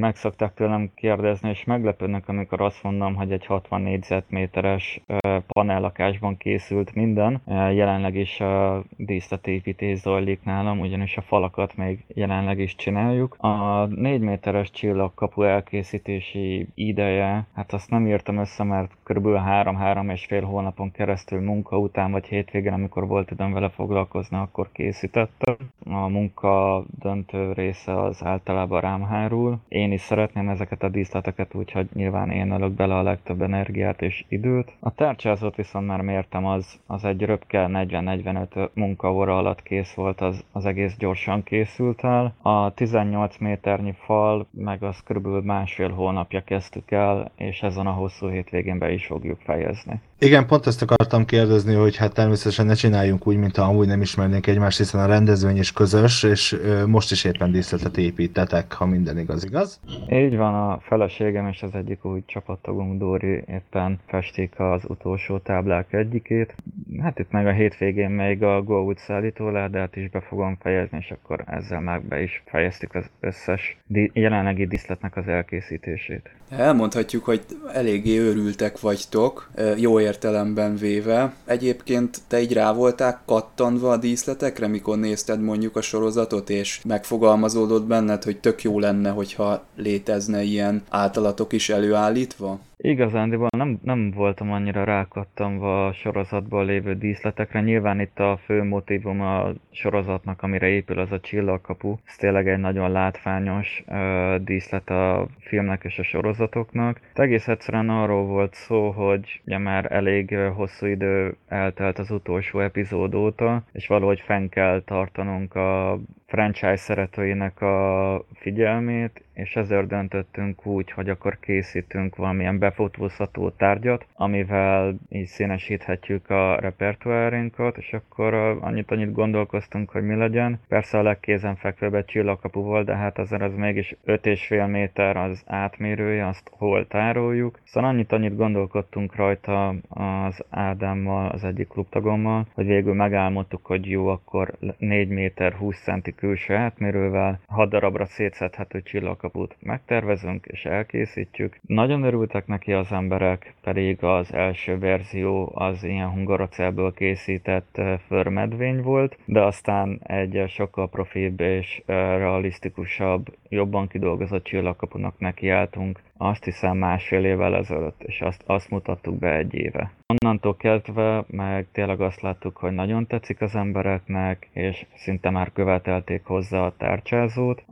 meg 0.00 0.16
szokták 0.16 0.54
tőlem 0.54 0.90
kérdezni, 0.94 1.48
és 1.48 1.64
meglepődnek, 1.64 2.28
amikor 2.28 2.60
azt 2.60 2.82
mondom, 2.82 3.14
hogy 3.14 3.32
egy 3.32 3.46
60 3.46 3.80
négyzetméteres 3.80 5.00
panellakásban 5.48 6.36
készült 6.36 6.94
minden. 6.94 7.40
Jelenleg 7.46 8.16
is 8.16 8.40
a 8.40 8.84
díszletépítés 8.96 9.98
zajlik 9.98 10.44
nálam, 10.44 10.80
ugyanis 10.80 11.16
a 11.16 11.20
falakat 11.20 11.76
még 11.76 12.04
jelenleg 12.14 12.58
is 12.58 12.74
csináljuk. 12.74 13.36
A 13.38 13.84
4 13.86 14.20
méteres 14.20 14.70
csillagkapu 14.70 15.42
elkészítési 15.42 16.68
ideje, 16.74 17.46
hát 17.54 17.72
azt 17.72 17.90
nem 17.90 18.06
írtam 18.06 18.38
össze, 18.38 18.64
mert 18.64 18.90
kb. 19.02 19.26
3-3 19.26 20.12
és 20.12 20.24
fél 20.24 20.44
hónapon 20.44 20.90
keresztül 20.90 21.40
munka 21.40 21.78
után, 21.78 22.10
vagy 22.10 22.26
hétvégén, 22.26 22.72
amikor 22.72 23.06
volt 23.06 23.30
időm 23.30 23.52
vele 23.52 23.68
foglalkozni, 23.68 24.36
akkor 24.36 24.68
készítettem. 24.72 25.56
A 25.84 26.08
munka 26.08 26.84
döntő 26.98 27.52
része 27.52 28.02
az 28.02 28.24
által 28.24 28.49
általában 28.50 28.80
rám 28.80 29.02
hárul. 29.02 29.58
Én 29.68 29.92
is 29.92 30.00
szeretném 30.00 30.48
ezeket 30.48 30.82
a 30.82 30.88
díszleteket, 30.88 31.54
úgyhogy 31.54 31.88
nyilván 31.94 32.30
én 32.30 32.50
ölök 32.50 32.72
bele 32.72 32.94
a 32.94 33.02
legtöbb 33.02 33.42
energiát 33.42 34.02
és 34.02 34.24
időt. 34.28 34.72
A 34.80 34.94
tárcsázót 34.94 35.56
viszont 35.56 35.86
már 35.86 36.00
mértem, 36.00 36.46
az, 36.46 36.78
az 36.86 37.04
egy 37.04 37.22
röpke 37.22 37.66
40-45 37.72 38.70
munkaóra 38.72 39.36
alatt 39.36 39.62
kész 39.62 39.92
volt, 39.92 40.20
az, 40.20 40.44
az 40.52 40.64
egész 40.64 40.94
gyorsan 40.98 41.42
készült 41.42 42.04
el. 42.04 42.34
A 42.42 42.74
18 42.74 43.38
méternyi 43.38 43.94
fal, 44.04 44.46
meg 44.50 44.82
az 44.82 45.02
körülbelül 45.04 45.42
másfél 45.42 45.90
hónapja 45.90 46.42
kezdtük 46.44 46.90
el, 46.90 47.30
és 47.36 47.62
ezen 47.62 47.86
a 47.86 47.92
hosszú 47.92 48.28
hétvégén 48.28 48.78
be 48.78 48.92
is 48.92 49.06
fogjuk 49.06 49.40
fejezni. 49.44 50.00
Igen, 50.18 50.46
pont 50.46 50.66
ezt 50.66 50.82
akartam 50.82 51.24
kérdezni, 51.24 51.74
hogy 51.74 51.96
hát 51.96 52.14
természetesen 52.14 52.66
ne 52.66 52.74
csináljunk 52.74 53.26
úgy, 53.26 53.36
mint 53.36 53.56
ha 53.56 53.62
amúgy 53.62 53.86
nem 53.86 54.00
ismernénk 54.00 54.46
egymást, 54.46 54.78
hiszen 54.78 55.00
a 55.00 55.06
rendezvény 55.06 55.58
is 55.58 55.72
közös, 55.72 56.22
és 56.22 56.56
most 56.86 57.10
is 57.10 57.24
éppen 57.24 57.52
díszletet 57.52 57.96
építetek, 58.30 58.72
ha 58.72 58.86
minden 58.86 59.18
igaz, 59.18 59.44
igaz? 59.44 59.80
Így 60.08 60.36
van, 60.36 60.54
a 60.54 60.78
feleségem 60.80 61.46
és 61.46 61.62
az 61.62 61.74
egyik 61.74 62.04
új 62.04 62.22
csapattagunk 62.26 62.98
Dóri 62.98 63.42
éppen 63.46 63.98
festik 64.06 64.60
az 64.60 64.82
utolsó 64.86 65.38
táblák 65.38 65.92
egyikét. 65.92 66.54
Hát 67.00 67.18
itt 67.18 67.30
meg 67.30 67.46
a 67.46 67.52
hétvégén 67.52 68.10
még 68.10 68.42
a 68.42 68.62
Go 68.62 68.92
szállítóládát 68.96 69.96
is 69.96 70.10
be 70.10 70.20
fogom 70.20 70.56
fejezni, 70.60 70.98
és 71.00 71.10
akkor 71.10 71.44
ezzel 71.46 71.80
már 71.80 72.02
be 72.02 72.22
is 72.22 72.42
fejeztük 72.46 72.94
az 72.94 73.04
összes 73.20 73.76
jelenlegi 74.12 74.66
díszletnek 74.66 75.16
az 75.16 75.28
elkészítését. 75.28 76.30
Elmondhatjuk, 76.50 77.24
hogy 77.24 77.44
eléggé 77.72 78.18
őrültek 78.18 78.80
vagytok, 78.80 79.50
jó 79.76 80.00
értelemben 80.00 80.76
véve. 80.76 81.32
Egyébként 81.44 82.18
te 82.28 82.40
így 82.40 82.52
rá 82.52 82.72
voltál 82.72 83.22
kattanva 83.24 83.90
a 83.90 83.96
díszletekre, 83.96 84.66
mikor 84.66 84.98
nézted 84.98 85.40
mondjuk 85.42 85.76
a 85.76 85.80
sorozatot, 85.80 86.50
és 86.50 86.80
megfogalmazódott 86.84 87.86
benned, 87.86 88.19
hogy 88.24 88.38
tök 88.38 88.62
jó 88.62 88.78
lenne, 88.78 89.10
hogyha 89.10 89.64
létezne 89.76 90.42
ilyen 90.42 90.82
általatok 90.88 91.52
is 91.52 91.68
előállítva? 91.68 92.60
Igazándiból 92.82 93.48
nem, 93.56 93.80
nem 93.82 94.10
voltam 94.10 94.52
annyira 94.52 94.84
rákattamva 94.84 95.86
a 95.86 95.92
sorozatban 95.92 96.64
lévő 96.64 96.94
díszletekre. 96.94 97.60
Nyilván 97.60 98.00
itt 98.00 98.18
a 98.18 98.38
fő 98.44 98.62
motivum 98.62 99.20
a 99.20 99.52
sorozatnak, 99.70 100.42
amire 100.42 100.66
épül 100.66 100.98
az 100.98 101.12
a 101.12 101.20
csillagkapu. 101.20 101.96
Ez 102.06 102.16
tényleg 102.16 102.48
egy 102.48 102.58
nagyon 102.58 102.90
látványos 102.90 103.84
uh, 103.86 104.36
díszlet 104.36 104.90
a 104.90 105.26
filmnek 105.38 105.84
és 105.84 105.98
a 105.98 106.02
sorozatoknak. 106.02 107.00
De 107.14 107.22
egész 107.22 107.48
egyszerűen 107.48 107.88
arról 107.90 108.24
volt 108.24 108.54
szó, 108.54 108.90
hogy 108.90 109.40
ugye 109.46 109.58
már 109.58 109.92
elég 109.92 110.36
hosszú 110.36 110.86
idő 110.86 111.36
eltelt 111.48 111.98
az 111.98 112.10
utolsó 112.10 112.60
epizód 112.60 113.14
óta, 113.14 113.62
és 113.72 113.86
valahogy 113.86 114.20
fenn 114.20 114.48
kell 114.48 114.82
tartanunk 114.82 115.54
a 115.54 115.98
franchise 116.26 116.76
szeretőinek 116.76 117.60
a 117.60 118.24
figyelmét, 118.34 119.22
és 119.40 119.56
ezért 119.56 119.86
döntöttünk 119.86 120.66
úgy, 120.66 120.90
hogy 120.90 121.08
akkor 121.08 121.38
készítünk 121.40 122.16
valamilyen 122.16 122.58
befotózható 122.58 123.50
tárgyat, 123.50 124.06
amivel 124.14 124.96
így 125.08 125.26
színesíthetjük 125.26 126.30
a 126.30 126.56
repertoárinkat, 126.60 127.76
és 127.76 127.92
akkor 127.92 128.34
annyit 128.34 128.90
annyit 128.90 129.12
gondolkoztunk, 129.12 129.90
hogy 129.90 130.02
mi 130.02 130.14
legyen. 130.14 130.60
Persze 130.68 130.98
a 130.98 131.02
legkézenfekvőbb 131.02 132.04
csillagkapu 132.04 132.62
volt, 132.62 132.86
de 132.86 132.96
hát 132.96 133.18
azért 133.18 133.42
az 133.42 133.54
mégis 133.54 133.96
5,5 134.06 134.70
méter 134.70 135.16
az 135.16 135.42
átmérője, 135.46 136.26
azt 136.26 136.50
hol 136.50 136.86
tároljuk. 136.86 137.58
Szóval 137.64 137.90
annyit 137.90 138.12
annyit 138.12 138.36
gondolkodtunk 138.36 139.16
rajta 139.16 139.74
az 139.88 140.44
Ádámmal, 140.50 141.28
az 141.28 141.44
egyik 141.44 141.68
klubtagommal, 141.68 142.46
hogy 142.54 142.66
végül 142.66 142.94
megálmodtuk, 142.94 143.66
hogy 143.66 143.90
jó, 143.90 144.06
akkor 144.06 144.54
4 144.78 145.08
méter 145.08 145.52
20 145.52 145.82
centi 145.82 146.14
külső 146.14 146.54
átmérővel, 146.54 147.40
6 147.46 147.68
darabra 147.68 148.04
szétszedhető 148.04 148.80
csillagkaput 149.30 149.56
megtervezünk 149.58 150.46
és 150.46 150.64
elkészítjük. 150.64 151.58
Nagyon 151.66 152.02
örültek 152.02 152.46
neki 152.46 152.72
az 152.72 152.92
emberek, 152.92 153.54
pedig 153.62 154.04
az 154.04 154.32
első 154.32 154.78
verzió 154.78 155.52
az 155.54 155.84
ilyen 155.84 156.10
hungarocellből 156.10 156.92
készített 156.92 157.80
förmedvény 158.06 158.82
volt, 158.82 159.18
de 159.24 159.42
aztán 159.42 160.00
egy 160.02 160.44
sokkal 160.48 160.88
profibb 160.88 161.40
és 161.40 161.82
realisztikusabb, 161.86 163.34
jobban 163.48 163.88
kidolgozott 163.88 164.44
csillagkapunak 164.44 165.18
nekiálltunk, 165.18 166.00
azt 166.16 166.44
hiszem 166.44 166.76
másfél 166.76 167.24
évvel 167.24 167.56
ezelőtt, 167.56 168.02
és 168.02 168.20
azt, 168.20 168.42
azt 168.46 168.70
mutattuk 168.70 169.18
be 169.18 169.36
egy 169.36 169.54
éve. 169.54 169.92
Onnantól 170.06 170.56
kezdve 170.56 171.24
meg 171.26 171.66
tényleg 171.72 172.00
azt 172.00 172.20
láttuk, 172.20 172.56
hogy 172.56 172.72
nagyon 172.72 173.06
tetszik 173.06 173.40
az 173.40 173.54
embereknek, 173.54 174.48
és 174.52 174.86
szinte 174.94 175.30
már 175.30 175.52
követelték 175.52 176.24
hozzá 176.24 176.60
a 176.60 176.74
tárcsázót, 176.76 177.62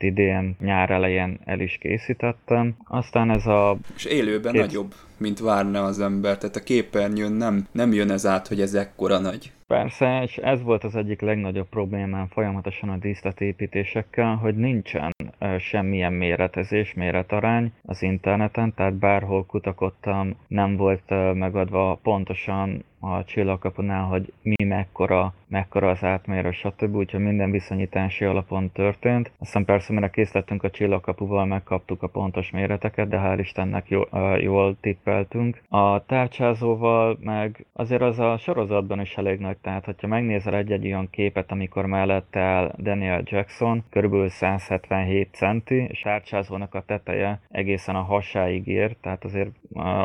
amit 0.00 0.18
idén 0.18 0.56
nyár 0.60 0.90
elején 0.90 1.38
el 1.44 1.60
is 1.60 1.78
készítettem. 1.80 2.76
Aztán 2.84 3.30
ez 3.30 3.46
a... 3.46 3.76
És 3.96 4.04
élőben 4.04 4.52
két... 4.52 4.60
nagyobb, 4.60 4.94
mint 5.18 5.38
várna 5.38 5.84
az 5.84 6.00
ember, 6.00 6.38
tehát 6.38 6.56
a 6.56 6.62
képernyőn 6.62 7.32
nem, 7.32 7.66
nem 7.72 7.92
jön 7.92 8.10
ez 8.10 8.26
át, 8.26 8.48
hogy 8.48 8.60
ez 8.60 8.74
ekkora 8.74 9.18
nagy. 9.18 9.52
Persze, 9.66 10.22
és 10.22 10.36
ez 10.36 10.62
volt 10.62 10.84
az 10.84 10.96
egyik 10.96 11.20
legnagyobb 11.20 11.68
problémám 11.68 12.26
folyamatosan 12.26 12.88
a 12.88 12.96
díszletépítésekkel, 12.96 14.34
hogy 14.34 14.56
nincsen 14.56 15.10
semmilyen 15.58 16.12
méretezés, 16.12 16.94
méretarány 16.94 17.72
az 17.82 18.02
interneten, 18.02 18.74
tehát 18.74 18.94
bárhol 18.94 19.46
kutakodtam, 19.46 20.36
nem 20.46 20.76
volt 20.76 21.34
megadva 21.34 21.98
pontosan 22.02 22.84
a 23.00 23.24
csillagkapunál, 23.24 24.04
hogy 24.04 24.32
mi 24.42 24.64
mekkora, 24.64 25.34
mekkora 25.48 25.90
az 25.90 26.04
átmérő, 26.04 26.50
stb. 26.50 26.96
Úgyhogy 26.96 27.20
minden 27.20 27.50
viszonyítási 27.50 28.24
alapon 28.24 28.70
történt. 28.72 29.30
Aztán 29.38 29.64
persze, 29.64 29.92
mire 29.92 30.10
készítettünk 30.10 30.62
a 30.62 30.70
csillagkapuval, 30.70 31.46
megkaptuk 31.46 32.02
a 32.02 32.06
pontos 32.06 32.50
méreteket, 32.50 33.08
de 33.08 33.20
hál' 33.24 33.38
Istennek 33.40 33.88
jól, 33.88 34.38
jól 34.40 34.76
tippeltünk. 35.08 35.62
A 35.68 36.04
tárcsázóval 36.04 37.18
meg 37.20 37.66
azért 37.72 38.02
az 38.02 38.18
a 38.18 38.36
sorozatban 38.38 39.00
is 39.00 39.16
elég 39.16 39.38
nagy, 39.38 39.56
tehát 39.56 39.84
hogyha 39.84 40.06
megnézel 40.06 40.54
egy-egy 40.54 40.86
olyan 40.86 41.10
képet, 41.10 41.50
amikor 41.50 41.86
mellette 41.86 42.40
áll 42.40 42.74
Daniel 42.78 43.22
Jackson, 43.24 43.84
körülbelül 43.90 44.28
177 44.28 45.28
centi, 45.32 45.86
és 45.88 46.00
tárcsázónak 46.00 46.74
a 46.74 46.82
teteje 46.86 47.40
egészen 47.50 47.94
a 47.94 48.02
hasáig 48.02 48.66
ér, 48.66 48.96
tehát 49.00 49.24
azért 49.24 49.50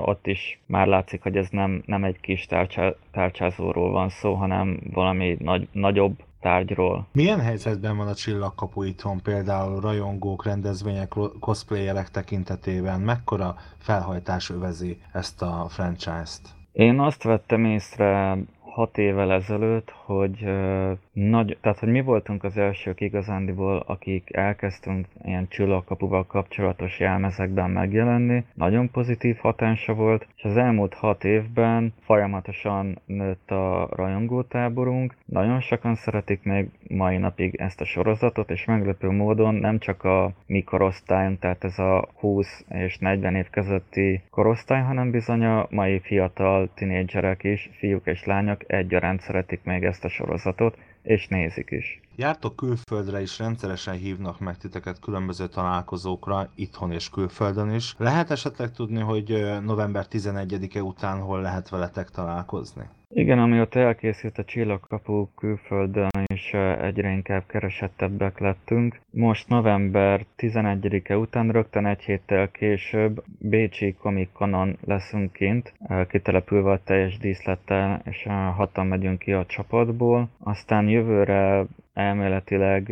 ott 0.01 0.27
is 0.27 0.59
már 0.65 0.87
látszik, 0.87 1.21
hogy 1.21 1.37
ez 1.37 1.49
nem, 1.49 1.83
nem 1.85 2.03
egy 2.03 2.19
kis 2.19 2.45
tárcsázó, 2.45 2.95
tárcsázóról 3.11 3.91
van 3.91 4.09
szó, 4.09 4.33
hanem 4.33 4.79
valami 4.93 5.37
nagy, 5.39 5.67
nagyobb 5.71 6.15
tárgyról. 6.43 7.07
Milyen 7.11 7.39
helyzetben 7.39 7.97
van 7.97 8.07
a 8.07 8.13
csillagkapu 8.13 8.83
itthon, 8.83 9.21
például 9.21 9.81
rajongók, 9.81 10.45
rendezvények, 10.45 11.13
cosplayerek 11.39 12.09
tekintetében? 12.09 13.01
Mekkora 13.01 13.55
felhajtás 13.77 14.49
övezi 14.49 14.97
ezt 15.13 15.41
a 15.41 15.65
franchise-t? 15.69 16.41
Én 16.71 16.99
azt 16.99 17.23
vettem 17.23 17.65
észre 17.65 18.37
hat 18.73 18.97
évvel 18.97 19.31
ezelőtt, 19.31 19.93
hogy 20.05 20.45
nagy, 21.11 21.57
tehát 21.61 21.79
hogy 21.79 21.89
mi 21.89 22.01
voltunk 22.01 22.43
az 22.43 22.57
elsők 22.57 23.01
igazándiból, 23.01 23.83
akik 23.87 24.35
elkezdtünk 24.35 25.07
ilyen 25.23 25.47
csillagkapuval 25.47 26.25
kapcsolatos 26.25 26.99
jelmezekben 26.99 27.69
megjelenni. 27.69 28.43
Nagyon 28.53 28.91
pozitív 28.91 29.37
hatása 29.37 29.93
volt, 29.93 30.27
és 30.35 30.43
az 30.43 30.57
elmúlt 30.57 30.93
hat 30.93 31.23
évben 31.23 31.93
folyamatosan 32.01 32.99
nőtt 33.05 33.51
a 33.51 33.89
rajongótáborunk. 33.95 35.15
Nagyon 35.25 35.59
sokan 35.59 35.95
szeretik 35.95 36.43
még 36.43 36.69
mai 36.87 37.17
napig 37.17 37.55
ezt 37.55 37.81
a 37.81 37.85
sorozatot, 37.85 38.49
és 38.51 38.65
meglepő 38.65 39.09
módon 39.09 39.55
nem 39.55 39.79
csak 39.79 40.03
a 40.03 40.31
mi 40.45 40.63
korosztályunk, 40.63 41.39
tehát 41.39 41.63
ez 41.63 41.79
a 41.79 42.07
20 42.15 42.65
és 42.69 42.97
40 42.97 43.35
év 43.35 43.49
közötti 43.49 44.21
korosztály, 44.29 44.81
hanem 44.81 45.11
bizony 45.11 45.45
a 45.45 45.67
mai 45.69 45.99
fiatal 45.99 46.69
tinédzserek 46.75 47.43
is, 47.43 47.69
fiúk 47.77 48.05
és 48.05 48.25
lányok 48.25 48.62
egyaránt 48.67 49.21
szeretik 49.21 49.63
még 49.63 49.83
ezt 49.83 50.03
a 50.03 50.09
sorozatot, 50.09 50.77
és 51.01 51.27
nézik 51.27 51.71
is. 51.71 51.99
Jártok 52.15 52.55
külföldre 52.55 53.21
is, 53.21 53.39
rendszeresen 53.39 53.95
hívnak 53.95 54.39
meg 54.39 54.57
titeket 54.57 54.99
különböző 54.99 55.47
találkozókra, 55.47 56.49
itthon 56.55 56.91
és 56.91 57.09
külföldön 57.09 57.73
is. 57.73 57.95
Lehet 57.97 58.31
esetleg 58.31 58.71
tudni, 58.71 58.99
hogy 58.99 59.59
november 59.63 60.05
11-e 60.11 60.81
után 60.81 61.19
hol 61.19 61.41
lehet 61.41 61.69
veletek 61.69 62.09
találkozni? 62.09 62.83
Igen, 63.15 63.39
amióta 63.39 63.79
elkészült 63.79 64.37
a 64.37 64.43
csillagkapu 64.43 65.27
külföldön 65.35 66.09
is 66.33 66.53
egyre 66.81 67.09
inkább 67.09 67.43
keresettebbek 67.47 68.39
lettünk. 68.39 68.99
Most 69.09 69.49
november 69.49 70.25
11-e 70.37 71.17
után 71.17 71.49
rögtön 71.51 71.85
egy 71.85 72.01
héttel 72.01 72.51
később 72.51 73.23
Bécsi 73.39 73.93
Comic 73.93 74.29
Conon 74.31 74.77
leszünk 74.85 75.31
kint, 75.33 75.73
kitelepülve 76.07 76.71
a 76.71 76.83
teljes 76.83 77.17
díszlettel, 77.17 78.01
és 78.05 78.27
hatan 78.55 78.87
megyünk 78.87 79.19
ki 79.19 79.33
a 79.33 79.45
csapatból. 79.45 80.29
Aztán 80.39 80.87
jövőre 80.87 81.65
elméletileg 81.93 82.91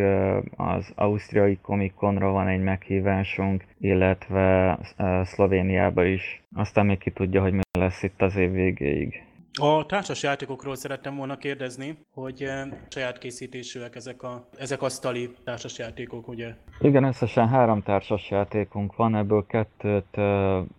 az 0.55 0.93
ausztriai 0.95 1.57
Comic 1.61 1.93
Conra 1.95 2.31
van 2.31 2.47
egy 2.47 2.61
meghívásunk, 2.61 3.65
illetve 3.79 4.77
Szlovéniába 5.23 6.05
is. 6.05 6.43
Aztán 6.55 6.85
még 6.85 6.97
ki 6.97 7.11
tudja, 7.11 7.41
hogy 7.41 7.53
mi 7.53 7.61
lesz 7.79 8.03
itt 8.03 8.21
az 8.21 8.35
év 8.35 8.51
végéig. 8.51 9.23
A 9.59 9.85
társas 9.85 10.23
játékokról 10.23 10.75
szerettem 10.75 11.15
volna 11.15 11.37
kérdezni, 11.37 11.97
hogy 12.13 12.51
saját 12.89 13.17
készítésűek 13.17 13.95
ezek, 13.95 14.23
a, 14.23 14.47
ezek 14.57 14.81
asztali 14.81 15.35
társas 15.43 15.77
játékok, 15.77 16.27
ugye? 16.27 16.55
Igen, 16.79 17.03
összesen 17.03 17.47
három 17.47 17.83
társas 17.83 18.29
játékunk 18.29 18.95
van, 18.95 19.15
ebből 19.15 19.45
kettőt 19.45 20.17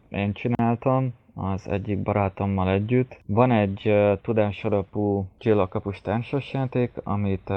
én 0.08 0.32
csináltam, 0.32 1.14
az 1.34 1.68
egyik 1.68 1.98
barátommal 1.98 2.70
együtt. 2.70 3.20
Van 3.26 3.50
egy 3.50 3.82
uh, 3.84 4.20
tudásalapú 4.22 5.26
csillagkapus 5.38 6.00
társasjáték, 6.00 6.92
amit 7.04 7.48
uh, 7.50 7.56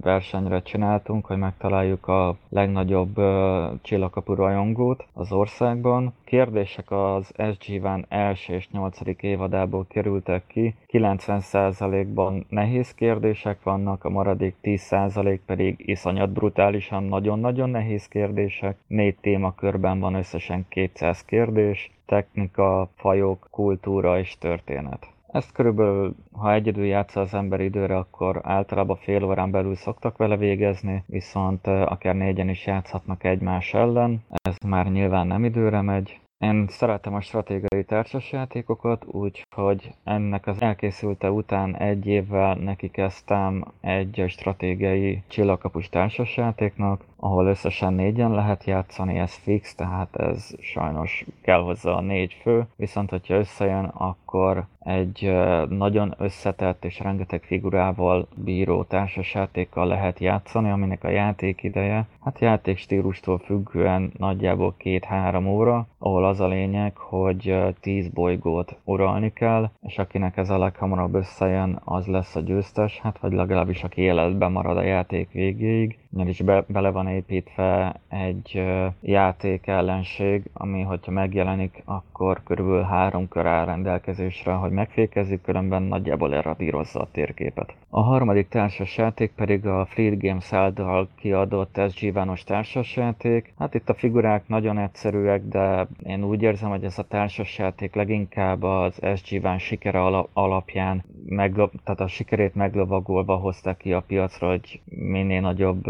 versenyre 0.00 0.62
csináltunk, 0.62 1.26
hogy 1.26 1.36
megtaláljuk 1.36 2.08
a 2.08 2.36
legnagyobb 2.48 3.18
uh, 3.18 3.80
csillagkapu 3.82 4.34
rajongót 4.34 5.06
az 5.12 5.32
országban. 5.32 6.14
Kérdések 6.24 6.90
az 6.90 7.32
SG 7.52 7.80
Van 7.80 8.04
első 8.08 8.54
és 8.54 8.70
nyolcadik 8.70 9.22
évadából 9.22 9.86
kerültek 9.88 10.46
ki. 10.46 10.74
90%-ban 10.88 12.46
nehéz 12.48 12.94
kérdések 12.94 13.62
vannak, 13.62 14.04
a 14.04 14.10
maradék 14.10 14.54
10% 14.62 15.38
pedig 15.46 15.74
iszonyat 15.78 16.30
brutálisan 16.30 17.04
nagyon-nagyon 17.04 17.70
nehéz 17.70 18.08
kérdések. 18.08 18.76
Négy 18.86 19.16
témakörben 19.20 20.00
van 20.00 20.14
összesen 20.14 20.66
200 20.68 21.24
kérdés 21.24 21.93
technika, 22.06 22.88
fajok, 22.96 23.48
kultúra 23.50 24.18
és 24.18 24.38
történet. 24.38 25.12
Ezt 25.32 25.52
körülbelül, 25.52 26.14
ha 26.32 26.52
egyedül 26.52 26.84
játsza 26.84 27.20
az 27.20 27.34
ember 27.34 27.60
időre, 27.60 27.96
akkor 27.96 28.40
általában 28.42 28.96
fél 28.96 29.24
órán 29.24 29.50
belül 29.50 29.74
szoktak 29.74 30.16
vele 30.16 30.36
végezni, 30.36 31.04
viszont 31.06 31.66
akár 31.66 32.14
négyen 32.14 32.48
is 32.48 32.66
játszhatnak 32.66 33.24
egymás 33.24 33.74
ellen. 33.74 34.24
Ez 34.42 34.56
már 34.66 34.90
nyilván 34.90 35.26
nem 35.26 35.44
időre 35.44 35.80
megy, 35.80 36.20
én 36.38 36.66
szeretem 36.68 37.14
a 37.14 37.20
stratégiai 37.20 37.84
társasjátékokat, 37.84 39.04
úgyhogy 39.04 39.94
ennek 40.04 40.46
az 40.46 40.62
elkészülte 40.62 41.30
után 41.30 41.76
egy 41.76 42.06
évvel 42.06 42.54
neki 42.54 42.90
kezdtem 42.90 43.64
egy 43.80 44.24
stratégiai 44.28 45.22
csillagkapus 45.28 45.88
társasjátéknak, 45.88 47.04
ahol 47.24 47.46
összesen 47.46 47.92
négyen 47.92 48.30
lehet 48.30 48.64
játszani, 48.64 49.18
ez 49.18 49.34
fix, 49.34 49.74
tehát 49.74 50.16
ez 50.16 50.54
sajnos 50.60 51.24
kell 51.42 51.60
hozzá 51.60 51.90
a 51.90 52.00
négy 52.00 52.36
fő, 52.42 52.66
viszont 52.76 53.10
hogyha 53.10 53.34
összejön, 53.34 53.84
akkor 53.84 54.66
egy 54.84 55.32
nagyon 55.68 56.14
összetett 56.18 56.84
és 56.84 57.00
rengeteg 57.00 57.42
figurával 57.42 58.28
bíró 58.34 58.82
társasjátékkal 58.82 59.86
lehet 59.86 60.18
játszani, 60.18 60.70
aminek 60.70 61.04
a 61.04 61.08
játék 61.08 61.62
ideje, 61.62 62.06
hát 62.20 62.38
játék 62.38 62.78
stílustól 62.78 63.38
függően 63.38 64.12
nagyjából 64.18 64.74
két-három 64.76 65.46
óra, 65.46 65.86
ahol 65.98 66.24
az 66.24 66.40
a 66.40 66.46
lényeg, 66.46 66.96
hogy 66.96 67.56
10 67.80 68.08
bolygót 68.08 68.76
uralni 68.84 69.32
kell, 69.32 69.70
és 69.82 69.98
akinek 69.98 70.36
ez 70.36 70.50
a 70.50 70.58
leghamarabb 70.58 71.14
összejön, 71.14 71.80
az 71.84 72.06
lesz 72.06 72.36
a 72.36 72.40
győztes, 72.40 72.98
hát 72.98 73.18
vagy 73.18 73.32
legalábbis 73.32 73.82
aki 73.82 74.00
életben 74.00 74.52
marad 74.52 74.76
a 74.76 74.82
játék 74.82 75.30
végéig, 75.30 75.98
is 76.24 76.40
be, 76.40 76.64
bele 76.68 76.90
van 76.90 77.08
építve 77.14 78.00
egy 78.08 78.62
játék 79.00 79.66
ellenség, 79.66 80.42
ami 80.52 80.82
hogyha 80.82 81.12
megjelenik, 81.12 81.82
akkor 81.84 82.42
körülbelül 82.44 82.82
három 82.82 83.28
kör 83.28 83.46
áll 83.46 83.64
rendelkezésre, 83.64 84.52
hogy 84.52 84.70
megfékezzük, 84.70 85.42
különben 85.42 85.82
nagyjából 85.82 86.34
eradírozza 86.34 87.00
a 87.00 87.08
térképet. 87.12 87.74
A 87.96 88.00
harmadik 88.00 88.48
társasjáték 88.48 89.32
pedig 89.36 89.66
a 89.66 89.86
Fleet 89.86 90.20
Games 90.20 90.52
által 90.52 91.08
kiadott 91.16 91.80
SG 91.90 92.12
Vános 92.12 92.44
társasjáték. 92.44 93.54
Hát 93.58 93.74
itt 93.74 93.88
a 93.88 93.94
figurák 93.94 94.48
nagyon 94.48 94.78
egyszerűek, 94.78 95.42
de 95.48 95.86
én 96.02 96.24
úgy 96.24 96.42
érzem, 96.42 96.70
hogy 96.70 96.84
ez 96.84 96.98
a 96.98 97.06
társasjáték 97.08 97.94
leginkább 97.94 98.62
az 98.62 99.00
SG 99.14 99.40
Van 99.42 99.58
sikere 99.58 100.00
alapján, 100.32 101.04
meglo- 101.26 101.72
tehát 101.84 102.00
a 102.00 102.06
sikerét 102.06 102.54
meglovagolva 102.54 103.36
hozták 103.36 103.76
ki 103.76 103.92
a 103.92 104.04
piacra, 104.06 104.48
hogy 104.48 104.80
minél 104.84 105.40
nagyobb 105.40 105.84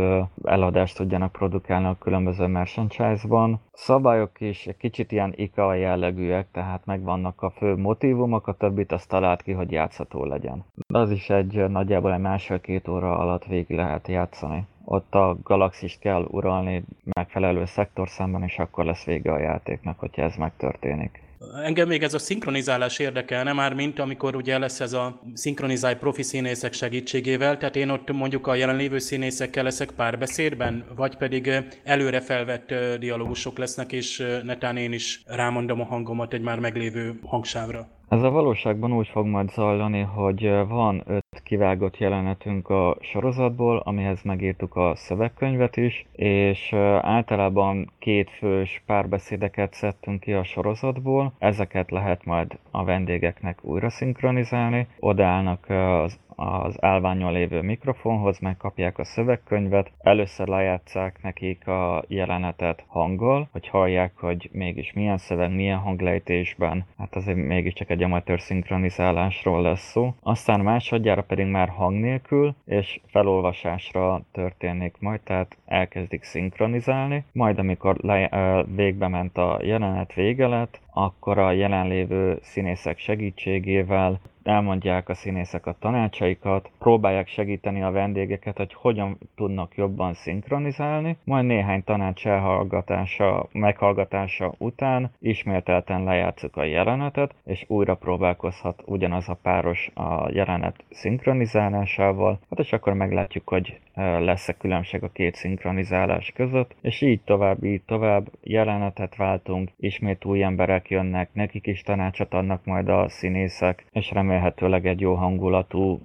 eladást 0.45 1.01
tudjanak 1.15 1.39
produkálni 1.39 1.87
a 1.87 1.99
különböző 1.99 2.47
merchandise-ban. 2.47 3.61
Szabályok 3.73 4.41
is 4.41 4.67
egy 4.67 4.77
kicsit 4.77 5.13
ilyen 5.13 5.33
IKA 5.37 5.75
jellegűek, 5.75 6.47
tehát 6.53 6.85
megvannak 6.85 7.43
a 7.43 7.51
fő 7.51 7.77
motivumok, 7.77 8.47
a 8.47 8.53
többit 8.53 8.93
azt 8.93 9.09
talált 9.09 9.43
ki, 9.43 9.53
hogy 9.53 9.71
játszható 9.71 10.25
legyen. 10.25 10.65
De 10.87 10.99
az 10.99 11.11
is 11.11 11.31
egy 11.31 11.69
nagyjából 11.69 12.13
egy 12.13 12.21
másfél-két 12.21 12.89
óra 12.89 13.19
alatt 13.19 13.45
végig 13.45 13.77
lehet 13.77 14.09
játszani. 14.09 14.67
Ott 14.85 15.15
a 15.15 15.37
galaxist 15.43 16.01
kell 16.01 16.27
uralni 16.31 16.85
megfelelő 17.05 17.65
szemben, 18.05 18.43
és 18.43 18.59
akkor 18.59 18.85
lesz 18.85 19.05
vége 19.05 19.33
a 19.33 19.39
játéknak, 19.39 19.99
hogyha 19.99 20.23
ez 20.23 20.37
megtörténik. 20.37 21.24
Engem 21.65 21.89
még 21.89 22.03
ez 22.03 22.15
a 22.15 22.19
szinkronizálás 22.19 22.99
érdekelne 22.99 23.53
már, 23.53 23.75
mint 23.75 23.99
amikor 23.99 24.37
ugye 24.37 24.59
lesz 24.59 24.81
ez 24.81 24.93
a 24.93 25.21
szinkronizálj 25.35 25.95
profi 25.95 26.23
színészek 26.23 26.73
segítségével, 26.73 27.57
tehát 27.57 27.77
én 27.77 27.91
ott 27.91 28.13
mondjuk 28.13 28.47
a 28.47 28.55
jelenlévő 28.55 28.99
színészekkel 28.99 29.65
leszek 29.65 29.91
párbeszédben, 29.91 30.85
vagy 30.97 31.17
pedig 31.17 31.51
előre 31.85 32.21
felvett 32.21 32.75
dialógusok 32.99 33.59
lesznek, 33.59 33.93
és 33.93 34.27
netán 34.43 34.77
én 34.77 34.93
is 34.93 35.23
rámondom 35.27 35.81
a 35.81 35.85
hangomat 35.85 36.33
egy 36.33 36.41
már 36.41 36.59
meglévő 36.59 37.19
hangsávra. 37.23 37.89
Ez 38.15 38.23
a 38.23 38.31
valóságban 38.31 38.93
úgy 38.93 39.09
fog 39.09 39.27
majd 39.27 39.51
zajlani, 39.51 40.01
hogy 40.01 40.51
van 40.69 41.03
öt 41.07 41.43
kivágott 41.43 41.99
jelenetünk 41.99 42.69
a 42.69 42.97
sorozatból, 43.01 43.79
amihez 43.79 44.23
megírtuk 44.23 44.77
a 44.77 44.93
szövegkönyvet 44.95 45.77
is, 45.77 46.07
és 46.13 46.73
általában 47.01 47.91
két 47.99 48.31
fős 48.31 48.83
párbeszédeket 48.87 49.73
szedtünk 49.73 50.21
ki 50.21 50.33
a 50.33 50.45
sorozatból, 50.45 51.33
ezeket 51.39 51.91
lehet 51.91 52.25
majd 52.25 52.59
a 52.71 52.85
vendégeknek 52.85 53.59
újra 53.63 53.91
szinkronizálni, 53.91 54.87
odaállnak 54.99 55.71
az 55.71 56.19
az 56.37 56.83
állványon 56.83 57.33
lévő 57.33 57.63
mikrofonhoz, 57.63 58.39
megkapják 58.39 58.99
a 58.99 59.05
szövegkönyvet, 59.05 59.93
először 59.99 60.49
lejátszák 60.49 61.23
nekik 61.23 61.67
a 61.67 62.05
jelenetet 62.09 62.85
hanggal, 62.87 63.49
hogy 63.53 63.69
hallják, 63.69 64.13
hogy 64.17 64.49
mégis 64.53 64.93
milyen 64.93 65.19
szöveg, 65.19 65.55
milyen 65.55 65.79
hanglejtésben, 65.79 66.85
hát 66.99 67.17
azért 67.17 67.39
mégiscsak 67.39 67.91
egy 67.91 68.03
amatőr 68.03 68.41
szinkronizálásról 68.41 69.63
lesz 69.63 69.91
szó. 69.91 70.15
Aztán 70.23 70.61
másodjára 70.61 71.23
pedig 71.23 71.47
már 71.47 71.69
hang 71.69 72.01
nélkül, 72.01 72.55
és 72.67 73.01
felolvasásra 73.07 74.23
történik 74.33 74.97
majd, 75.01 75.21
tehát 75.21 75.57
elkezdik 75.67 76.23
szinkronizálni, 76.23 77.25
majd 77.33 77.59
amikor 77.59 77.97
le, 77.97 78.65
végbe 78.75 79.09
ment 79.09 79.39
a 79.39 79.59
jelenet 79.63 80.13
vége 80.15 80.47
lett, 80.47 80.81
akkor 80.95 81.39
a 81.39 81.53
jelenlévő 81.53 82.39
színészek 82.43 82.99
segítségével 82.99 84.21
elmondják 84.45 85.09
a 85.09 85.15
színészek 85.15 85.67
a 85.67 85.77
tanácsaikat, 85.79 86.71
próbálják 86.79 87.29
segíteni 87.29 87.83
a 87.83 87.91
vendégeket, 87.91 88.57
hogy 88.57 88.75
hogyan 88.75 89.19
tudnak 89.37 89.77
jobban 89.77 90.15
szinkronizálni, 90.15 91.17
majd 91.25 91.45
néhány 91.45 91.85
tanács 91.85 92.27
elhallgatása, 92.27 93.49
meghallgatása 93.53 94.55
után 94.59 95.11
ismételten 95.19 96.05
lejátszuk 96.05 96.57
a 96.57 96.65
jelenetet, 96.65 97.35
és 97.45 97.65
újra 97.69 97.95
próbálkozhat 97.95 98.83
ugyanaz 98.87 99.29
a 99.29 99.39
páros 99.43 99.91
a 99.95 100.31
jelenet 100.33 100.85
szinkronizálásával, 100.91 102.39
hát 102.51 102.59
és 102.59 102.73
akkor 102.73 102.93
meglátjuk, 102.93 103.49
hogy 103.49 103.81
lesz-e 104.19 104.53
különbség 104.53 105.03
a 105.03 105.13
két 105.13 105.35
szinkronizálás 105.35 106.33
között, 106.35 106.75
és 106.81 107.01
így 107.01 107.21
tovább, 107.21 107.65
így 107.65 107.83
tovább, 107.83 108.31
jelenetet 108.43 109.17
váltunk, 109.17 109.71
ismét 109.81 110.25
új 110.25 110.43
emberek 110.43 110.84
jönnek, 110.89 111.31
nekik 111.33 111.67
is 111.67 111.83
tanácsot 111.83 112.35
adnak 112.35 112.65
majd 112.65 112.89
a 112.89 113.09
színészek, 113.09 113.87
és 113.93 114.11
remélhetőleg 114.11 114.87
egy 114.87 115.01
jó 115.01 115.15
hangulatú 115.15 116.01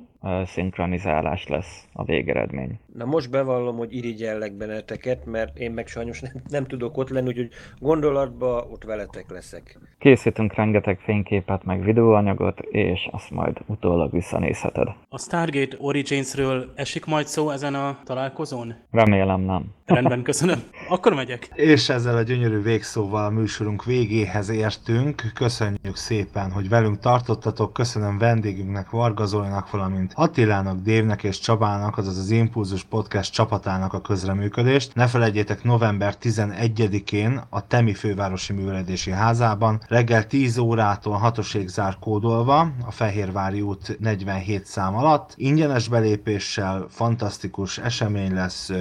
szinkronizálás 0.46 1.48
lesz 1.48 1.88
a 1.94 2.04
végeredmény. 2.04 2.80
Na 2.94 3.06
most 3.06 3.32
bevallom, 3.32 3.78
hogy 3.78 3.96
irigyellek 3.96 4.54
benneteket, 4.54 5.26
mert 5.26 5.58
én 5.58 5.72
meg 5.72 5.88
sajnos 5.88 6.22
nem, 6.22 6.32
nem 6.50 6.66
tudok 6.66 6.98
ott 6.98 7.10
lenni, 7.10 7.28
úgyhogy 7.28 7.50
gondolatba 7.80 8.68
ott 8.72 8.84
veletek 8.84 9.30
leszek. 9.30 9.78
Készítünk 10.00 10.54
rengeteg 10.54 11.00
fényképet, 11.00 11.64
meg 11.64 11.84
videóanyagot, 11.84 12.60
és 12.60 13.08
azt 13.12 13.32
majd 13.32 13.58
utólag 13.66 14.12
visszanézheted. 14.12 14.88
A 15.10 15.20
Stargate 15.20 15.78
Origins-ről 15.80 16.72
esik 16.76 17.06
majd 17.06 17.26
szó 17.26 17.50
ezen 17.50 17.74
a 17.76 18.00
találkozón? 18.04 18.76
Remélem 18.92 19.42
nem. 19.42 19.66
Rendben, 19.90 20.22
köszönöm. 20.22 20.64
Akkor 20.90 21.14
megyek. 21.14 21.50
És 21.54 21.90
ezzel 21.90 22.18
a 22.18 22.22
gyönyörű 22.22 22.62
végszóval 22.62 23.26
a 23.26 23.30
műsorunk 23.30 23.86
végéhez 23.86 24.50
értünk. 24.50 25.32
Köszönjük 25.34 25.96
szépen, 25.96 26.52
hogy 26.52 26.70
velünk 26.70 27.00
tartottatok. 27.00 27.74
Köszönöm 27.74 28.18
vendégünknek, 28.18 28.90
Varga 28.90 29.26
Zolinak, 29.26 29.72
valamint 29.72 30.12
Attilának, 30.16 30.82
Dévnek 30.82 31.24
és 31.24 31.40
Csabának, 31.40 31.98
azaz 31.98 32.18
az 32.18 32.30
Impulzus 32.30 32.84
Podcast 32.84 33.34
csapatának 33.34 33.94
a 33.94 34.02
közreműködést. 34.02 34.96
Ne 34.96 35.08
felejtjétek 35.08 35.64
november 35.64 36.16
11-én 36.22 37.42
a 37.50 37.68
Temi 37.68 37.94
Fővárosi 37.94 38.54
Műveledési 38.54 39.12
Házában 39.12 39.82
reggel 39.88 40.28
10 40.28 40.58
órától 40.58 41.18
hatoség 41.18 41.68
zár 41.68 41.98
kódolva 42.00 42.60
a 42.86 42.92
Fehérvári 42.92 43.62
út 43.62 44.00
47 44.00 44.66
szám 44.66 44.96
alatt. 44.96 45.34
Ingyenes 45.36 45.88
belépéssel, 45.88 46.86
fantasztikus 46.90 47.78
esemény 47.78 48.34
lesz, 48.34 48.72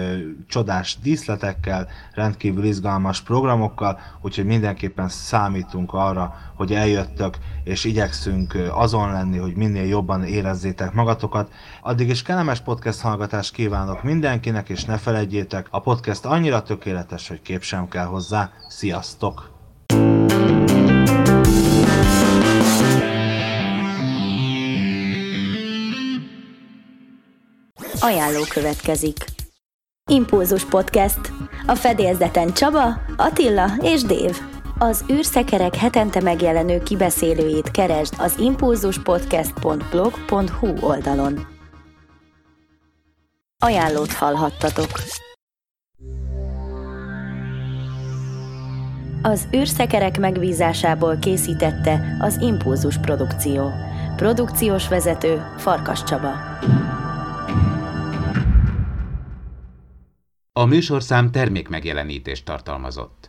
csodás 0.46 0.97
díszletekkel, 1.02 1.88
rendkívül 2.14 2.64
izgalmas 2.64 3.20
programokkal, 3.20 3.98
úgyhogy 4.20 4.44
mindenképpen 4.44 5.08
számítunk 5.08 5.92
arra, 5.92 6.34
hogy 6.54 6.72
eljöttök, 6.72 7.36
és 7.64 7.84
igyekszünk 7.84 8.56
azon 8.70 9.12
lenni, 9.12 9.38
hogy 9.38 9.54
minél 9.54 9.86
jobban 9.86 10.24
érezzétek 10.24 10.92
magatokat. 10.92 11.52
Addig 11.82 12.08
is 12.08 12.22
kellemes 12.22 12.60
podcast 12.60 13.00
hallgatást 13.00 13.52
kívánok 13.52 14.02
mindenkinek, 14.02 14.68
és 14.68 14.84
ne 14.84 14.96
felejtjétek, 14.96 15.66
a 15.70 15.80
podcast 15.80 16.24
annyira 16.24 16.62
tökéletes, 16.62 17.28
hogy 17.28 17.42
kép 17.42 17.62
sem 17.62 17.88
kell 17.88 18.06
hozzá. 18.06 18.50
Sziasztok! 18.68 19.56
Ajánló 28.00 28.44
következik. 28.48 29.37
Impulzus 30.08 30.64
Podcast. 30.64 31.20
A 31.66 31.74
fedélzeten 31.74 32.52
Csaba, 32.52 33.00
Attila 33.16 33.66
és 33.80 34.02
Dév. 34.02 34.40
Az 34.78 35.04
űrszekerek 35.12 35.74
hetente 35.74 36.20
megjelenő 36.20 36.82
kibeszélőjét 36.82 37.70
keresd 37.70 38.14
az 38.18 38.38
impulzuspodcast.blog.hu 38.38 40.74
oldalon. 40.80 41.46
Ajánlót 43.64 44.12
hallhattatok. 44.12 44.90
Az 49.22 49.48
űrszekerek 49.56 50.18
megbízásából 50.18 51.16
készítette 51.16 52.16
az 52.20 52.36
Impulzus 52.40 52.98
Produkció. 52.98 53.70
Produkciós 54.16 54.88
vezető 54.88 55.46
Farkas 55.56 56.02
Csaba. 56.02 56.32
A 60.58 60.64
műsorszám 60.64 61.30
termékmegjelenítést 61.30 62.44
tartalmazott. 62.44 63.27